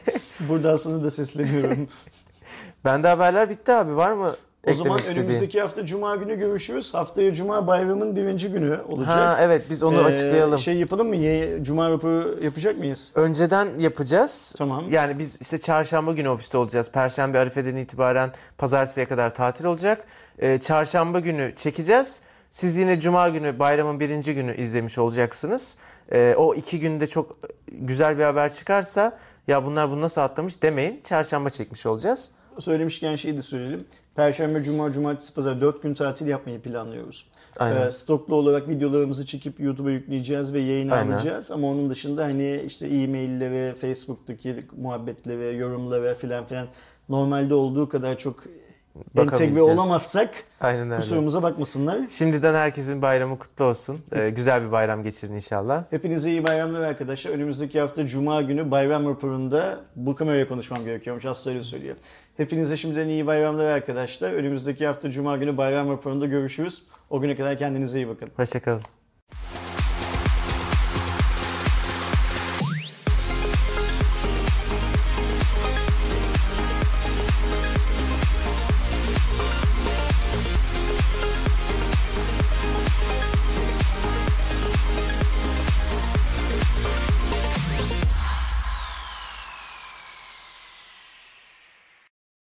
Buradan 0.40 0.76
sana 0.76 1.02
da 1.04 1.10
sesleniyorum. 1.10 1.88
Bende 2.84 3.08
haberler 3.08 3.50
bitti 3.50 3.72
abi. 3.72 3.96
Var 3.96 4.12
mı 4.12 4.36
O 4.70 4.72
zaman 4.72 4.98
istediğin? 4.98 5.24
önümüzdeki 5.26 5.60
hafta 5.60 5.86
Cuma 5.86 6.16
günü 6.16 6.38
görüşürüz. 6.38 6.94
Haftaya 6.94 7.32
Cuma 7.32 7.66
bayramın 7.66 8.16
birinci 8.16 8.48
günü 8.48 8.78
olacak. 8.88 9.16
Ha 9.16 9.38
evet 9.40 9.64
biz 9.70 9.82
onu 9.82 10.00
Ee, 10.00 10.04
açıklayalım. 10.04 10.58
Şey 10.58 10.76
yapalım 10.76 11.08
mı? 11.08 11.64
Cuma 11.64 11.90
raporu 11.90 12.38
yapacak 12.42 12.78
mıyız? 12.78 13.12
Önceden 13.14 13.68
yapacağız. 13.78 14.54
Tamam. 14.58 14.84
Yani 14.90 15.18
biz 15.18 15.40
işte 15.40 15.60
çarşamba 15.60 16.12
günü 16.12 16.28
ofiste 16.28 16.58
olacağız. 16.58 16.92
Perşembe 16.92 17.38
Arife'den 17.38 17.76
itibaren 17.76 18.30
pazartesiye 18.58 19.06
kadar 19.06 19.34
tatil 19.34 19.64
olacak. 19.64 20.04
Ee, 20.38 20.58
çarşamba 20.58 21.20
günü 21.20 21.54
çekeceğiz. 21.56 22.20
Siz 22.50 22.76
yine 22.76 23.00
cuma 23.00 23.28
günü 23.28 23.58
bayramın 23.58 24.00
birinci 24.00 24.34
günü 24.34 24.56
izlemiş 24.56 24.98
olacaksınız. 24.98 25.74
Ee, 26.12 26.34
o 26.38 26.54
iki 26.54 26.80
günde 26.80 27.06
çok 27.06 27.38
güzel 27.72 28.18
bir 28.18 28.24
haber 28.24 28.54
çıkarsa 28.54 29.18
ya 29.48 29.64
bunlar 29.64 29.90
bunu 29.90 30.00
nasıl 30.00 30.20
atlamış 30.20 30.62
demeyin. 30.62 31.00
Çarşamba 31.04 31.50
çekmiş 31.50 31.86
olacağız. 31.86 32.30
Söylemişken 32.58 33.16
şeyi 33.16 33.36
de 33.36 33.42
söyleyelim. 33.42 33.86
Perşembe, 34.14 34.62
Cuma, 34.62 34.92
Cumartesi, 34.92 35.34
Pazar 35.34 35.60
4 35.60 35.82
gün 35.82 35.94
tatil 35.94 36.26
yapmayı 36.26 36.60
planlıyoruz. 36.60 37.26
Aynen. 37.58 37.86
Ee, 37.86 37.92
stoklu 37.92 38.34
olarak 38.34 38.68
videolarımızı 38.68 39.26
çekip 39.26 39.60
YouTube'a 39.60 39.90
yükleyeceğiz 39.90 40.52
ve 40.52 40.60
yayına 40.60 40.94
Aynen. 40.94 41.12
alacağız. 41.12 41.50
Ama 41.50 41.66
onun 41.66 41.90
dışında 41.90 42.24
hani 42.24 42.62
işte 42.66 42.86
e-maillere, 42.86 43.74
Facebook'taki 43.74 44.66
muhabbetlere, 44.76 45.56
yorumlara 45.56 46.14
filan 46.14 46.46
filan 46.46 46.66
normalde 47.08 47.54
olduğu 47.54 47.88
kadar 47.88 48.18
çok 48.18 48.44
entegre 49.16 49.62
olamazsak 49.62 50.30
Aynen 50.60 50.90
öyle. 50.90 50.96
kusurumuza 50.96 51.42
bakmasınlar. 51.42 51.98
Şimdiden 52.10 52.54
herkesin 52.54 53.02
bayramı 53.02 53.38
kutlu 53.38 53.64
olsun. 53.64 53.98
Ee, 54.12 54.30
güzel 54.30 54.66
bir 54.66 54.72
bayram 54.72 55.02
geçirin 55.02 55.34
inşallah. 55.34 55.84
Hepinize 55.90 56.30
iyi 56.30 56.46
bayramlar 56.46 56.80
arkadaşlar. 56.80 57.30
Önümüzdeki 57.30 57.80
hafta 57.80 58.06
Cuma 58.06 58.42
günü 58.42 58.70
bayram 58.70 59.08
raporunda 59.08 59.80
bu 59.96 60.14
kameraya 60.14 60.48
konuşmam 60.48 60.84
gerekiyormuş. 60.84 61.26
Az 61.26 61.46
öyle 61.46 61.62
söylüyor. 61.62 61.96
Hepinize 62.36 62.76
şimdiden 62.76 63.08
iyi 63.08 63.26
bayramlar 63.26 63.64
arkadaşlar. 63.64 64.32
Önümüzdeki 64.32 64.86
hafta 64.86 65.10
Cuma 65.10 65.36
günü 65.36 65.56
bayram 65.56 65.90
raporunda 65.90 66.26
görüşürüz. 66.26 66.82
O 67.10 67.20
güne 67.20 67.36
kadar 67.36 67.58
kendinize 67.58 67.98
iyi 67.98 68.08
bakın. 68.08 68.30
Hoşçakalın. 68.36 68.82